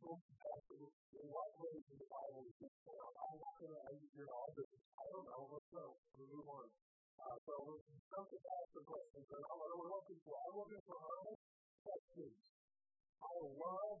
in 0.05 1.25
what 1.29 1.49
ways 1.57 1.85
in 1.89 1.97
the 1.97 2.07
Bible 2.07 2.45
is 2.45 2.55
this 2.61 2.75
I'm 2.85 3.37
not 3.41 3.55
going 3.57 3.73
to, 3.73 3.93
you 4.15 4.23
know, 4.25 4.35
I'll 4.35 4.53
I 4.55 5.03
don't 5.09 5.25
know, 5.25 5.41
let's 5.51 5.69
go. 5.73 5.97
We'll 6.15 6.29
move 6.31 6.47
on. 6.47 6.67
Uh, 7.19 7.37
so 7.45 7.51
we're 7.65 7.81
going 7.81 8.29
to 8.29 8.39
ask 8.39 8.69
the 8.75 8.83
questions, 8.85 9.27
and 9.31 9.43
I'm, 9.43 9.59
we're 9.59 9.89
looking 9.89 10.19
for, 10.21 10.35
I'm 10.45 10.55
looking 10.55 10.83
for 10.85 10.97
honest 11.01 11.41
questions. 11.81 12.37
I 13.19 13.31
love 13.41 13.99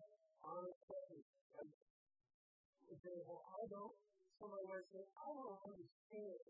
I 3.55 3.63
don't, 3.73 3.97
somebody 4.37 4.65
might 4.69 4.85
say, 4.93 5.01
I 5.01 5.25
don't 5.33 5.57
understand. 5.65 6.45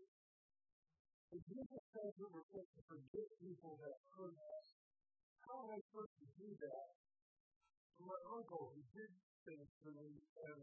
If 1.32 1.40
Jesus 1.48 1.82
says 1.96 2.12
that 2.12 2.28
we're 2.28 2.44
supposed 2.44 2.72
to 2.76 2.82
forgive 2.92 3.28
people 3.40 3.80
that 3.80 3.96
hurt 4.12 4.36
us, 4.36 4.66
how 5.48 5.64
am 5.64 5.72
I 5.72 5.80
supposed 5.88 6.12
to 6.20 6.26
do 6.36 6.48
that? 6.60 6.86
My 8.04 8.20
uncle, 8.36 8.76
who 8.76 8.84
did 8.92 9.12
things 9.48 9.70
to 9.80 9.88
me, 9.96 10.20
and 10.44 10.60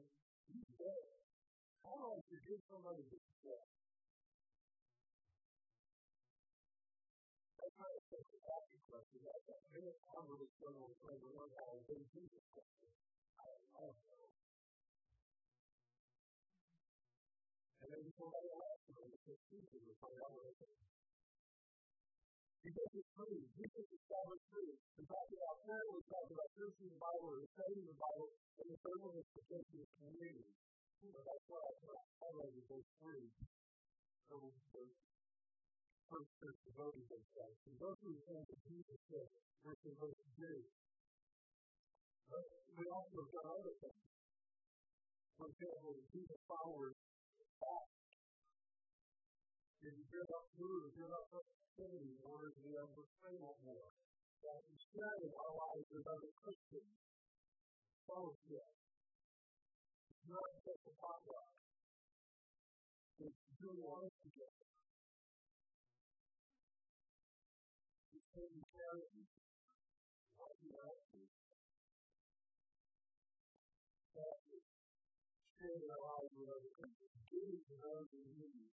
he's 0.54 0.70
dead. 0.78 1.10
How 1.82 1.98
do 1.98 2.06
I 2.14 2.22
forgive 2.30 2.62
somebody 2.70 3.02
that's 3.10 3.34
dead? 3.42 3.66
How 7.58 7.90
I 7.90 8.02
think 8.14 8.26
the 8.30 8.38
question. 8.94 9.26
I'm 9.26 10.26
really 10.30 10.50
struggling 10.54 10.94
with 10.94 11.02
to 11.02 11.30
learn 11.34 11.50
how 11.58 11.74
to 11.74 11.82
do 11.82 12.22
this 12.30 12.46
question. 12.54 12.90
And 17.84 17.92
then 17.92 18.04
somebody 18.16 18.48
will 18.48 18.64
ask 18.64 18.84
me, 18.88 19.04
if 19.12 19.24
it's 19.28 19.44
easy 19.52 19.80
to 19.84 19.94
find 20.00 20.18
out 20.24 20.32
what 20.32 20.48
I 20.48 20.54
think. 20.56 20.80
He 22.64 22.72
makes 22.72 22.96
it 22.96 23.08
free. 23.12 23.44
Jesus 23.60 23.86
established 23.92 24.48
free. 24.48 24.72
We 24.96 25.04
talked 25.04 25.36
about 25.36 25.60
prayer, 25.68 25.88
we 25.92 26.00
talked 26.08 26.32
about 26.32 26.48
searching 26.56 26.88
the 26.88 26.96
Bible, 26.96 27.28
or 27.36 27.44
studying 27.60 27.88
the 27.92 28.00
Bible, 28.00 28.32
and 28.32 28.68
the 28.72 28.80
third 28.80 29.00
one 29.04 29.20
is 29.20 29.28
protecting 29.36 29.84
the 29.84 29.90
community. 30.00 30.48
So 31.04 31.20
that's 31.20 31.46
why 31.52 31.60
I 31.60 31.72
highlighted 32.24 32.64
those 32.72 32.88
three. 33.04 33.28
So 34.32 34.56
the 34.72 34.88
first 36.08 36.32
church 36.40 36.60
devoted 36.64 37.04
themselves. 37.12 37.60
And 37.68 37.76
those 37.84 38.00
are 38.00 38.16
the 38.16 38.24
things 38.24 38.48
that 38.48 38.60
Jesus 38.64 39.02
we're 39.64 39.80
supposed 39.84 40.20
to 40.24 40.32
do. 40.40 40.54
But 42.30 42.44
we 42.78 42.86
also 42.88 43.16
have 43.24 43.32
done 43.34 43.48
other 43.54 43.76
things. 43.80 44.04
For 45.38 45.46
example, 45.50 45.92
Jesus 46.14 46.42
followers 46.46 46.98
fast. 47.60 47.94
If 49.84 49.94
you 50.00 50.06
give 50.08 50.30
up 50.32 50.46
food, 50.56 50.80
if 50.88 50.94
you 50.96 51.04
give 51.04 51.12
up 51.12 51.28
activity 51.74 52.14
in 52.14 52.22
order 52.22 52.54
to 52.54 52.60
be 52.62 52.72
able 52.78 52.94
to 53.02 53.06
pray 53.18 53.36
more. 53.42 53.90
That 54.44 54.60
instead 54.70 55.18
of 55.26 55.32
our 55.34 55.54
lives 55.58 55.90
with 55.90 56.06
other 56.06 56.32
Christians, 56.38 56.94
fellowship, 58.06 58.68
it's 60.14 60.26
not 60.30 60.50
just 60.62 60.84
a 60.86 60.94
potluck. 61.00 61.50
It's 63.24 63.42
doing 63.58 63.82
life 63.82 64.16
together. 64.22 64.68
It's 68.14 68.28
taking 68.36 68.66
care 68.70 68.96
of 69.00 69.08
you. 69.18 69.33
Sharing 75.64 75.88
our 75.96 76.04
lives 76.04 76.36
with. 76.36 76.76
Giving 77.32 77.56
to 77.56 77.76
those 77.80 78.12
in 78.20 78.28
need. 78.36 78.68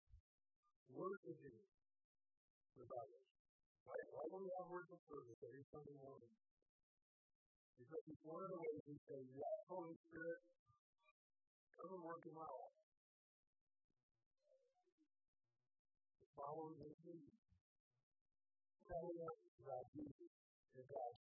Worshiping 0.89 1.61
with 1.61 2.89
others. 2.89 3.25
Right? 3.85 4.09
Why 4.09 4.25
do 4.25 4.41
we 4.41 4.49
have 4.57 4.73
worship 4.73 4.97
service 5.05 5.37
every 5.37 5.61
Sunday 5.69 5.93
morning? 6.01 6.33
Because 7.77 8.01
it's 8.09 8.25
one 8.25 8.41
of 8.41 8.49
the 8.49 8.57
ways 8.57 8.81
we 8.89 8.97
say, 9.05 9.21
yes, 9.21 9.57
Holy 9.69 9.93
Spirit, 10.09 10.41
come 11.77 11.93
and 11.93 12.01
work 12.01 12.25
in 12.25 12.33
my 12.33 12.49
life. 12.49 12.77
Following 16.41 16.73
the 16.73 16.89
lead. 17.05 17.37
Telling 18.89 19.17
us 19.29 19.37
about 19.61 19.85
Jesus 19.93 20.33
and 20.73 20.85
God's. 20.89 21.21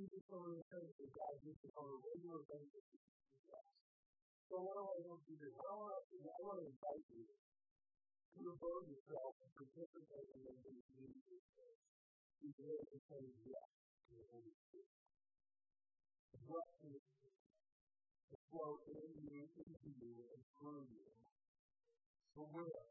These 0.00 0.08
are 0.16 0.24
some 0.32 0.42
of 0.48 0.52
the 0.56 0.64
things 0.64 0.92
that 0.96 1.10
God 1.12 1.34
uses 1.44 1.72
on 1.76 1.92
a 1.92 1.96
regular 2.00 2.40
basis 2.48 2.84
to 2.88 2.96
teach 2.96 3.52
us. 3.52 3.79
So 4.50 4.58
what 4.66 4.82
I 4.82 4.82
want 5.06 5.22
you 5.30 5.38
to 5.38 5.46
do? 5.46 5.62
I 5.62 5.70
want 5.78 5.94
to, 6.10 6.26
I 6.26 6.38
want 6.42 6.58
to 6.58 6.66
invite 6.66 7.06
you 7.06 7.22
to 7.22 8.38
devote 8.42 8.82
yourself 8.90 9.38
and 9.46 9.50
participate 9.54 10.26
in 10.34 10.42
the 10.42 10.74
community. 10.90 11.38
You 12.42 12.50
really 12.58 12.98
say 13.06 13.30
yes 13.46 13.70
to 14.10 14.12
the 14.18 14.26
Holy 14.26 14.50
Spirit. 14.50 14.90
Blessing 16.50 16.98
to 16.98 18.36
flow 18.50 18.82
in 18.90 19.22
you, 19.30 19.46
into 19.54 19.90
you, 20.02 20.18
and 20.34 20.42
through 20.58 20.82
you. 20.98 21.06
So 22.34 22.42
where? 22.50 22.90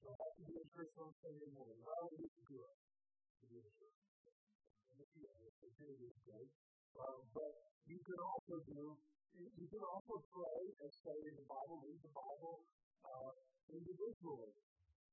So 0.00 0.04
I 0.08 0.16
have 0.16 0.32
be 0.48 0.64
a 0.64 0.66
Christian 0.72 1.04
on 1.04 1.12
Sunday 1.20 1.52
morning. 1.52 1.76
How 1.84 2.08
do 2.08 2.24
we 2.24 2.32
do? 2.32 2.56
To 2.56 3.44
be 3.52 3.60
a 3.60 3.68
Christian. 3.68 4.04
But 7.36 7.52
you 7.84 7.98
can 8.00 8.18
also 8.24 8.64
do, 8.64 8.96
you 9.34 9.66
can 9.66 9.82
also 9.82 10.22
pray 10.30 10.62
and 10.78 10.90
study 10.94 11.26
the 11.34 11.46
Bible, 11.50 11.82
read 11.82 11.98
the 12.06 12.14
Bible, 12.14 12.62
uh, 13.02 13.32
individually 13.66 14.54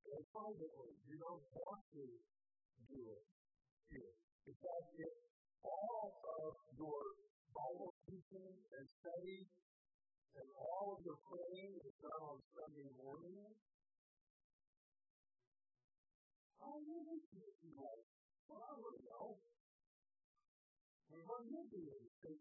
or 0.06 0.22
privately. 0.30 0.94
You 1.10 1.18
don't 1.18 1.42
have 1.42 1.82
to 1.98 2.04
do 2.86 3.00
it 3.02 3.24
here. 3.90 4.14
Because 4.46 4.86
if 5.02 5.14
all 5.66 6.14
of 6.46 6.54
your 6.78 7.02
Bible 7.50 7.94
teaching 8.06 8.54
and 8.78 8.86
study 9.02 9.42
and 10.38 10.48
all 10.54 10.98
of 10.98 11.00
your 11.02 11.18
praying 11.26 11.82
is 11.82 11.96
done 11.98 12.22
on 12.22 12.38
Sunday 12.54 12.90
morning, 13.02 13.50
how 16.62 16.78
will 16.78 17.06
you 17.10 17.18
be 17.58 17.74
like, 17.74 18.06
well, 18.46 18.62
I 18.62 18.74
don't 18.78 19.02
know. 19.02 19.28
And 21.10 21.22
what 21.26 21.42
you 21.50 21.62
do 21.74 21.82
is 21.90 22.11
Or, 22.24 22.32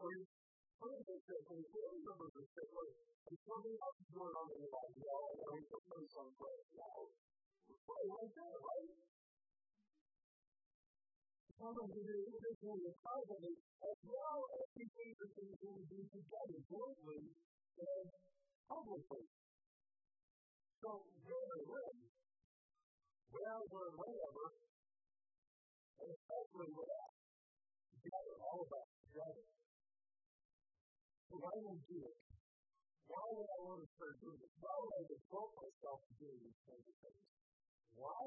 or 0.00 0.12
you. 0.12 0.33
Sometimes 11.64 11.96
it 11.96 12.04
is 12.04 12.20
individual 12.28 12.76
and 12.76 12.98
privately, 13.00 13.56
as 13.56 13.98
well 14.04 14.38
as 14.52 14.64
teaching 14.76 15.16
the 15.16 15.28
things 15.32 15.56
we 15.64 15.80
do 15.88 16.00
together, 16.12 16.60
jointly 16.68 17.20
and 17.80 18.06
publicly. 18.68 19.24
So, 20.84 20.90
where 21.24 21.48
and 21.56 21.64
when, 21.64 21.96
wherever 23.32 23.80
and 23.88 23.96
whenever, 23.96 24.46
and 26.04 26.08
especially 26.12 26.68
without, 26.76 27.12
together, 27.96 28.36
all 28.44 28.60
of 28.60 28.70
us 28.76 28.88
together. 29.08 29.53
So 31.34 31.42
why 31.42 31.50
would 31.66 31.82
we 31.82 31.82
do 31.90 31.98
it? 31.98 32.18
Why 33.10 33.26
would 33.34 33.50
I 33.50 33.58
want 33.66 33.82
to 33.82 33.90
start 33.98 34.22
doing 34.22 34.38
this? 34.38 34.54
Why 34.62 34.70
would 34.70 34.94
I 34.94 35.02
devote 35.10 35.50
myself 35.58 35.98
to 36.06 36.12
doing 36.22 36.38
these 36.46 36.62
kinds 36.62 36.86
of 36.86 36.94
things? 37.02 37.26
Why? 37.98 38.22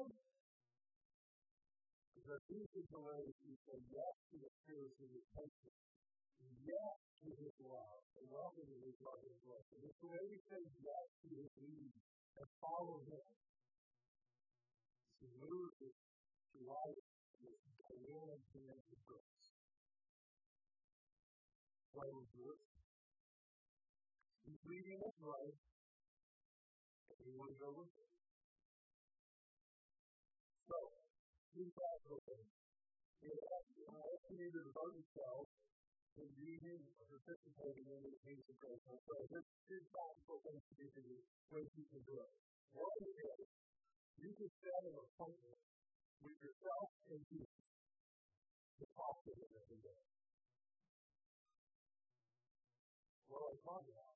Because 2.20 2.42
these 2.52 2.68
are 2.68 2.84
the 2.92 3.00
ways 3.00 3.32
we 3.48 3.56
say 3.64 3.80
yes 3.88 4.14
to 4.28 4.36
the 4.44 4.50
spiritual 4.60 5.08
repentance. 5.08 5.80
Yes 6.60 6.96
to 7.24 7.28
his 7.32 7.56
love. 7.64 8.00
And 8.20 8.28
loving 8.28 8.76
his 8.76 9.00
love 9.00 9.24
well. 9.40 9.64
And 9.72 9.88
it's 9.88 10.00
the 10.04 10.12
way 10.12 10.20
we 10.28 10.36
say 10.52 10.60
yes 10.60 11.06
to 11.24 11.28
his 11.32 11.52
lead 11.64 11.92
and 12.36 12.48
follow 12.60 13.08
him. 13.08 13.28
To 15.24 15.26
move 15.48 15.72
to 15.80 16.58
life 16.60 17.08
with 17.40 17.56
dynamic 17.88 18.44
and 18.52 19.00
grace. 19.08 19.48
Why 21.96 22.04
we 22.12 22.28
do 22.36 22.52
it? 22.52 22.60
He's 22.60 22.67
right. 24.68 25.56
And 27.08 27.24
we 27.24 27.32
want 27.40 27.48
to 27.48 27.56
go 27.56 27.72
with 27.72 27.88
it. 27.88 28.10
So. 30.68 30.76
You 31.56 31.64
you 31.64 31.72
to 36.20 36.22
reading 36.36 36.84
or 37.00 37.04
participating 37.16 37.88
in 37.88 38.00
the 38.04 38.12
things 38.28 38.44
of 38.44 38.60
grace. 38.60 38.84
So, 38.84 38.92
there's 39.32 39.48
two 39.72 39.80
practical 39.88 40.36
things 40.44 40.60
you, 41.00 41.16
ways 41.48 41.72
you 41.72 41.88
can 41.88 42.04
do 42.04 42.20
it. 42.20 42.32
One 42.76 42.92
is, 43.08 43.48
you 44.20 44.36
can 44.36 44.52
set 44.52 44.80
an 44.84 45.00
appointment 45.00 45.60
with 46.20 46.36
yourself 46.44 46.92
and 47.08 47.24
Jesus 47.32 47.64
to 48.78 48.84
talk 48.92 49.16
to 49.24 49.32
every 49.32 49.80
day. 49.80 50.02
Do 53.32 53.32
I 53.32 53.56
talk 53.64 53.84
about? 53.88 54.07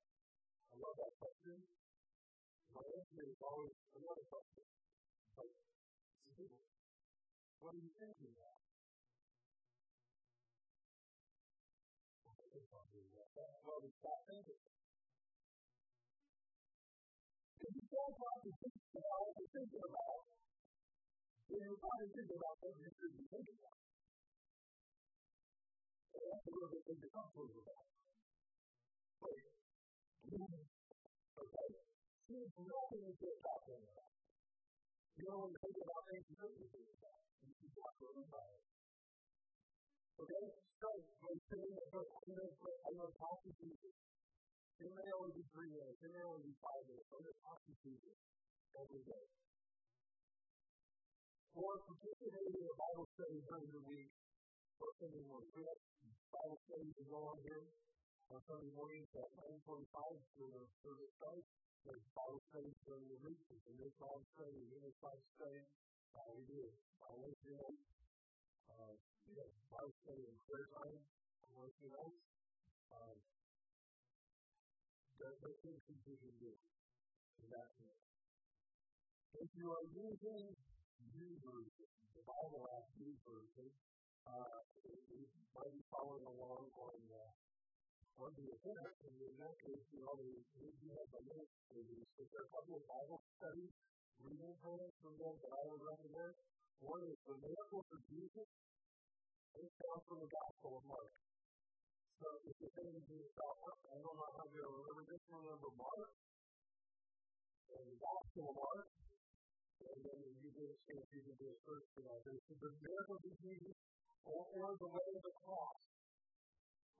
I 0.73 0.81
love 0.81 0.97
that 0.97 1.13
question. 1.21 1.53
My 2.73 2.81
answer 2.81 3.21
is 3.29 3.37
always 3.45 3.77
another 3.93 4.25
question. 4.25 4.65
Like, 5.37 5.53
what 7.61 7.77
do 7.77 7.77
you 7.77 7.93
think 7.93 8.17
of 8.17 8.33
that? 8.33 8.57
Well, 13.61 13.85
we 13.85 13.93
stop 14.01 14.25
thinking. 14.25 14.61
If 17.61 17.69
you 17.69 17.85
don't 17.93 18.17
want 18.17 18.41
to 18.41 18.51
think 18.57 18.77
about 18.97 19.29
what 19.29 19.37
you're 19.37 19.53
thinking 19.53 19.85
about, 19.93 20.25
then 21.53 21.59
you're 21.69 21.77
probably 21.77 22.09
thinking 22.17 22.33
about 22.33 22.57
what 22.65 22.73
you 22.81 22.89
should 22.97 23.13
be 23.13 23.25
thinking 23.29 23.57
about. 23.61 23.77
So 26.09 26.17
that's 26.17 26.45
a 26.49 26.49
little 26.49 26.69
bit 26.73 26.97
incompatible 26.97 27.45
with 27.61 27.61
that. 27.61 27.85
But 29.21 29.52
Okay? 30.23 31.69
She's 32.23 32.51
knowing 32.55 33.01
that 33.03 33.15
they're 33.19 33.41
talking 33.43 33.83
about. 33.83 34.11
You 35.13 35.23
know, 35.27 35.37
when 35.43 35.51
they 35.51 35.71
get 35.75 35.87
out 35.91 36.03
there, 36.07 36.23
you 36.23 36.35
know 36.39 36.47
what 36.47 36.57
they're 36.57 36.71
talking 36.71 36.95
about. 37.03 37.19
You 37.43 37.67
talk 37.75 37.91
to 37.99 38.05
everybody. 38.07 38.57
Okay? 40.23 40.45
So, 40.79 40.87
when 41.19 41.31
you're 41.35 41.47
sitting 41.51 41.71
there, 41.75 41.87
I 41.87 42.19
know, 42.31 42.47
I 42.63 42.89
know, 42.95 43.07
talk 43.19 43.37
to 43.43 43.51
Jesus. 43.59 43.95
Then 44.79 44.89
they 44.99 45.11
only 45.15 45.31
do 45.37 45.43
three 45.53 45.71
days, 45.71 45.95
then 46.01 46.11
they 46.11 46.23
only 46.27 46.43
do 46.43 46.53
five 46.59 46.83
days, 46.89 47.03
so 47.07 47.15
they're 47.23 47.39
talking 47.45 47.71
to 47.71 47.75
Jesus 47.87 48.17
every 48.75 49.03
day. 49.05 49.25
Or, 51.53 51.77
particularly 51.87 52.51
in 52.57 52.67
a 52.67 52.75
Bible 52.75 53.07
study 53.15 53.39
during 53.47 53.69
the 53.69 53.83
week, 53.85 54.11
or 54.81 54.89
something 54.97 55.23
more 55.29 55.45
good, 55.53 55.77
Bible 56.33 56.59
studies 56.67 56.95
is 56.99 57.09
all 57.13 57.37
here. 57.45 57.63
On 58.31 58.39
Sunday 58.47 58.71
mornings 58.71 59.09
at 59.19 59.27
9.45 59.67 59.83
for 60.39 60.47
the 60.47 60.63
service 60.79 61.11
starts. 61.19 61.47
There's 61.83 62.05
Bible 62.15 62.39
studies 62.47 62.77
during 62.87 63.03
the 63.11 63.19
week. 63.19 63.39
There's 63.51 63.67
a 63.67 63.75
new 63.75 63.91
Bible 63.99 64.23
study, 64.39 64.63
a 64.63 64.79
new 64.79 64.95
Bible 65.03 65.27
study. 65.35 65.59
Uh, 66.15 66.31
we 66.31 66.43
do 66.47 66.63
uh, 67.03 67.13
Wednesday 67.19 67.51
night. 67.59 67.79
Uh, 68.71 68.93
we 69.27 69.35
have 69.35 69.51
Bible 69.67 69.95
study 70.07 70.23
and 70.23 70.37
prayer 70.47 70.67
time 70.71 70.99
on 71.43 71.49
Wednesday 71.51 71.91
nights. 71.91 72.23
Um, 72.95 73.17
that, 75.19 75.33
that's 75.43 75.59
what 75.59 75.75
we 75.75 76.15
can 76.15 76.35
do 76.39 76.53
in 77.43 77.47
that 77.51 77.67
sense. 77.75 78.03
If 79.35 79.49
you 79.59 79.67
are 79.67 79.85
using 79.91 80.55
YouVersion, 81.11 81.91
the 82.15 82.23
Bible 82.23 82.71
app 82.71 82.87
YouVersion, 82.95 83.67
uh, 84.23 84.63
you 85.11 85.27
might 85.51 85.73
be 85.75 85.83
following 85.91 86.23
along 86.23 86.71
on 86.71 86.99
uh, 87.11 87.31
on 88.21 88.29
the 88.37 88.45
event, 88.45 88.93
and 89.09 89.15
in 89.17 89.33
that 89.41 89.55
case, 89.57 89.85
you 89.89 90.01
already 90.05 90.37
you 90.53 90.89
have 90.93 91.09
the 91.09 91.21
link 91.33 91.49
to 91.49 91.77
these. 91.81 92.09
There 92.13 92.45
a 92.45 92.49
couple 92.53 92.77
of 92.77 92.83
Bible 92.85 93.19
study 93.37 93.67
reading 94.21 94.55
plans 94.61 94.93
from 95.01 95.13
them 95.17 95.35
that 95.41 95.53
I 95.53 95.63
would 95.65 95.81
recommend. 95.81 96.33
One 96.83 97.01
is 97.09 97.17
The 97.25 97.35
Miracles 97.41 97.87
of 97.89 98.01
Jesus. 98.11 98.49
It's 99.53 99.75
found 99.81 100.01
from 100.05 100.17
the 100.21 100.29
Gospel 100.29 100.71
of 100.77 100.83
Mark. 100.85 101.11
So 102.21 102.27
if 102.45 102.55
you're 102.61 102.75
thinking 102.77 103.01
to 103.01 103.13
yourself, 103.17 103.55
I 103.89 103.97
don't 103.97 104.17
know 104.17 104.29
how 104.37 104.45
to 104.45 104.61
remember 104.61 105.03
this, 105.09 105.21
remember 105.33 105.71
Mark, 105.73 106.11
and 107.73 107.83
the 107.87 107.97
Gospel 107.97 108.43
of 108.49 108.55
Mark, 108.61 108.87
and 109.83 109.97
then 110.05 110.19
you 110.37 110.49
get 110.53 110.69
a 110.69 110.77
chance, 110.85 111.07
you 111.11 111.21
can 111.25 111.35
do 111.37 111.47
a 111.49 111.57
search 111.65 111.85
for 111.97 112.01
that. 112.07 112.19
There's 112.23 112.45
the 112.45 112.71
miracles 112.77 113.23
of 113.25 113.35
Jesus, 113.41 113.75
or, 114.23 114.41
or 114.53 114.69
the 114.77 114.89
way 114.89 115.07
of 115.17 115.21
the 115.25 115.35
cross. 115.43 115.92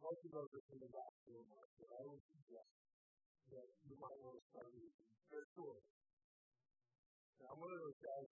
most 0.03 0.19
of 0.27 0.31
those 0.35 0.51
are 0.51 0.65
coming 0.67 0.91
back 0.91 1.11
to 1.23 1.29
the 1.31 1.43
market. 1.47 1.87
I 1.95 2.03
would 2.03 2.23
suggest 2.27 2.75
that 3.55 3.67
you 3.87 3.95
might 4.03 4.19
want 4.19 4.35
to 4.35 4.43
start 4.51 4.67
using 4.75 5.07
virtual. 5.31 5.79
Now, 7.39 7.55
I'm 7.55 7.59
one 7.63 7.71
of 7.71 7.79
those 7.79 7.99
guys, 8.03 8.27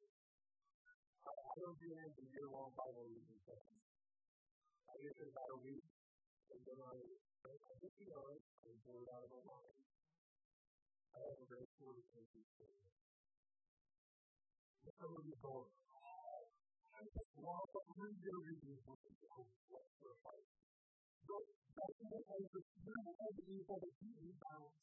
I, 1.23 1.31
I 1.31 1.55
don't 1.63 1.79
do 1.79 1.89
anything 1.95 2.27
year 2.35 2.51
long 2.51 2.75
Bible 2.75 3.07
reading 3.07 3.39
sessions. 3.47 3.87
I 4.91 4.99
get 4.99 5.15
in 5.15 5.31
about 5.31 5.47
a 5.55 5.59
week, 5.63 5.87
and 6.51 6.59
then 6.67 6.79
I, 6.83 6.95
I 7.47 7.73
just, 7.79 7.95
you 8.03 8.11
know, 8.11 8.35
I'm 8.35 8.75
bored 8.83 9.07
out 9.07 9.23
of 9.23 9.31
my 9.31 9.43
mind. 9.47 9.79
I 11.15 11.19
have 11.23 11.39
a 11.39 11.47
very 11.47 11.67
poor 11.79 11.95
relationship. 11.95 12.75
Some 14.99 15.13
of 15.15 15.23
you 15.23 15.37
go, 15.39 15.71
I 15.71 16.99
just 17.15 17.31
want 17.39 17.63
to 17.71 17.79
read 17.95 18.19
your 18.27 18.39
reading 18.43 18.75
for 18.83 18.99
the 18.99 19.27
whole 19.31 19.47
life. 20.19 20.70
That's 21.27 21.95
the 22.01 22.07
way 22.09 22.21
that 22.25 22.39
you 22.41 22.93
have 22.93 23.35
to 23.37 23.43
be 23.45 23.55
able 23.61 23.79
to 23.79 23.89
keep 24.01 24.15
you 24.21 24.33
balanced. 24.41 24.81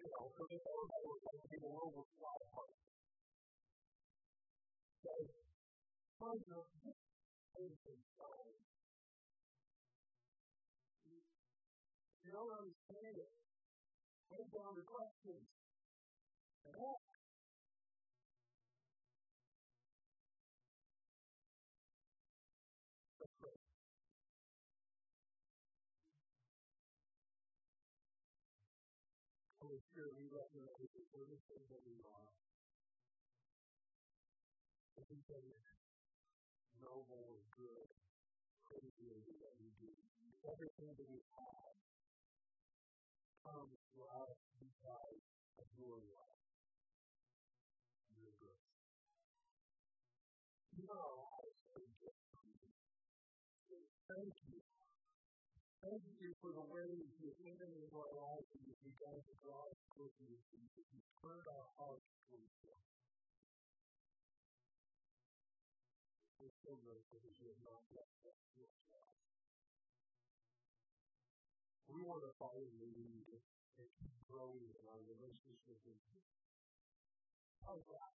You 0.00 0.06
know, 0.08 0.26
so 0.36 0.42
they 0.48 0.60
know 0.60 0.80
that 0.88 1.00
we're 1.04 1.20
going 1.20 1.40
to 1.40 1.48
be 1.48 1.58
a 1.60 1.68
little 1.68 1.92
bit 1.92 2.08
fly 2.18 2.34
apart. 2.48 2.72
So, 5.04 5.10
find 6.18 6.40
your 6.48 6.64
patience, 7.54 8.06
guys. 8.18 8.58
You 12.24 12.32
don't 12.32 12.50
understand 12.58 13.16
it. 13.16 13.30
Write 14.30 14.50
down 14.52 14.74
the 14.74 14.82
questions 14.82 15.46
and 16.66 16.74
ask. 16.74 17.03
Holy 29.74 29.90
Spirit, 29.90 30.14
we 30.14 30.30
recognize 30.30 30.86
that 30.94 31.02
everything 31.18 31.66
that 31.66 31.82
we 31.82 31.98
are, 32.06 32.30
everything 35.02 35.50
noble 36.78 37.34
and 37.34 37.42
good, 37.58 37.90
praiseworthy 38.70 39.34
that 39.42 39.50
we 39.58 39.74
do, 39.82 39.90
everything 40.46 40.94
that 40.94 41.10
we 41.10 41.18
have 41.26 41.74
comes 43.42 43.74
to 43.98 44.06
us 44.14 44.38
because 44.62 45.26
of 45.58 45.66
your 45.74 45.98
love, 46.06 46.38
your 48.14 48.30
grace. 48.38 48.78
You 50.78 50.86
lives 50.86 51.58
are 51.74 51.82
gift. 51.98 52.22
Thank 54.06 54.38
you. 54.53 54.53
Thank 55.84 56.16
you 56.16 56.32
for 56.40 56.48
the 56.48 56.64
ways 56.64 57.12
you 57.20 57.28
have 57.28 57.44
entered 57.44 57.76
into 57.76 57.92
our 57.92 58.16
lives 58.16 58.48
and 58.56 58.64
you've 58.64 58.80
begun 58.88 59.20
to 59.20 59.32
draw 59.44 59.68
us 59.68 59.76
closer 59.92 60.16
to 60.16 60.56
you. 60.56 60.80
You've 60.80 61.12
turned 61.20 61.44
our 61.44 61.68
hearts 61.76 62.08
towards 62.24 62.56
you. 62.64 62.72
We're 66.40 66.56
so 66.64 66.80
grateful 66.80 67.20
that 67.20 67.36
you 67.36 67.52
have 67.52 67.60
not 67.68 67.84
left 67.92 68.16
us 68.24 68.40
to 68.56 68.64
ourselves. 68.64 69.20
We 71.92 72.00
want 72.00 72.24
to 72.24 72.32
follow 72.40 72.64
your 72.64 72.88
lead 72.88 73.28
and 73.76 73.88
keep 74.00 74.16
growing 74.24 74.64
in 74.64 74.84
our 74.88 75.04
relationship 75.04 75.84
with 75.84 76.00
you. 76.08 76.24
Help 77.60 77.84
us 77.92 78.16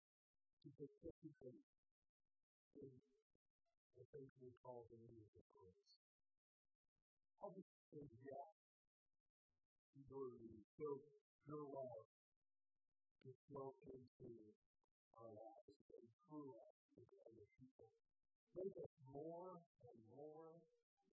to 0.60 0.68
participate 0.76 1.64
in 2.76 2.92
the 3.96 4.04
things 4.12 4.36
we 4.44 4.52
call 4.60 4.84
the 4.92 5.00
means 5.00 5.32
of 5.32 5.44
grace. 5.56 6.03
Help 7.41 7.57
us 7.59 7.64
to 7.93 7.99
yes, 8.24 8.51
your 10.09 10.28
lead, 10.39 10.62
your, 10.78 10.99
your 11.47 11.64
love 11.72 12.07
to 13.24 13.30
flow 13.49 13.74
into 13.91 14.30
our 15.18 15.30
lives 15.35 15.78
and 15.95 16.07
through 16.28 16.51
us 16.55 16.76
to 16.95 17.03
other 17.26 17.47
people. 17.59 17.89
Make 18.57 18.74
us 18.78 18.93
more 19.12 19.61
and 19.87 19.99
more 20.16 20.61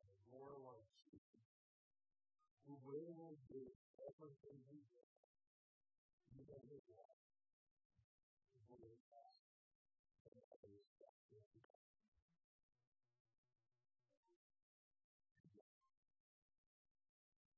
and 0.04 0.16
more 0.32 0.54
like 0.72 0.86
Jesus. 1.10 1.46
Who 2.64 2.78
will 2.84 3.36
do 3.52 3.62
everything 4.00 4.56
we 4.72 4.80
do. 4.80 5.04
You 6.32 6.42
know 6.48 6.62
his 6.70 6.82
life. 6.96 7.19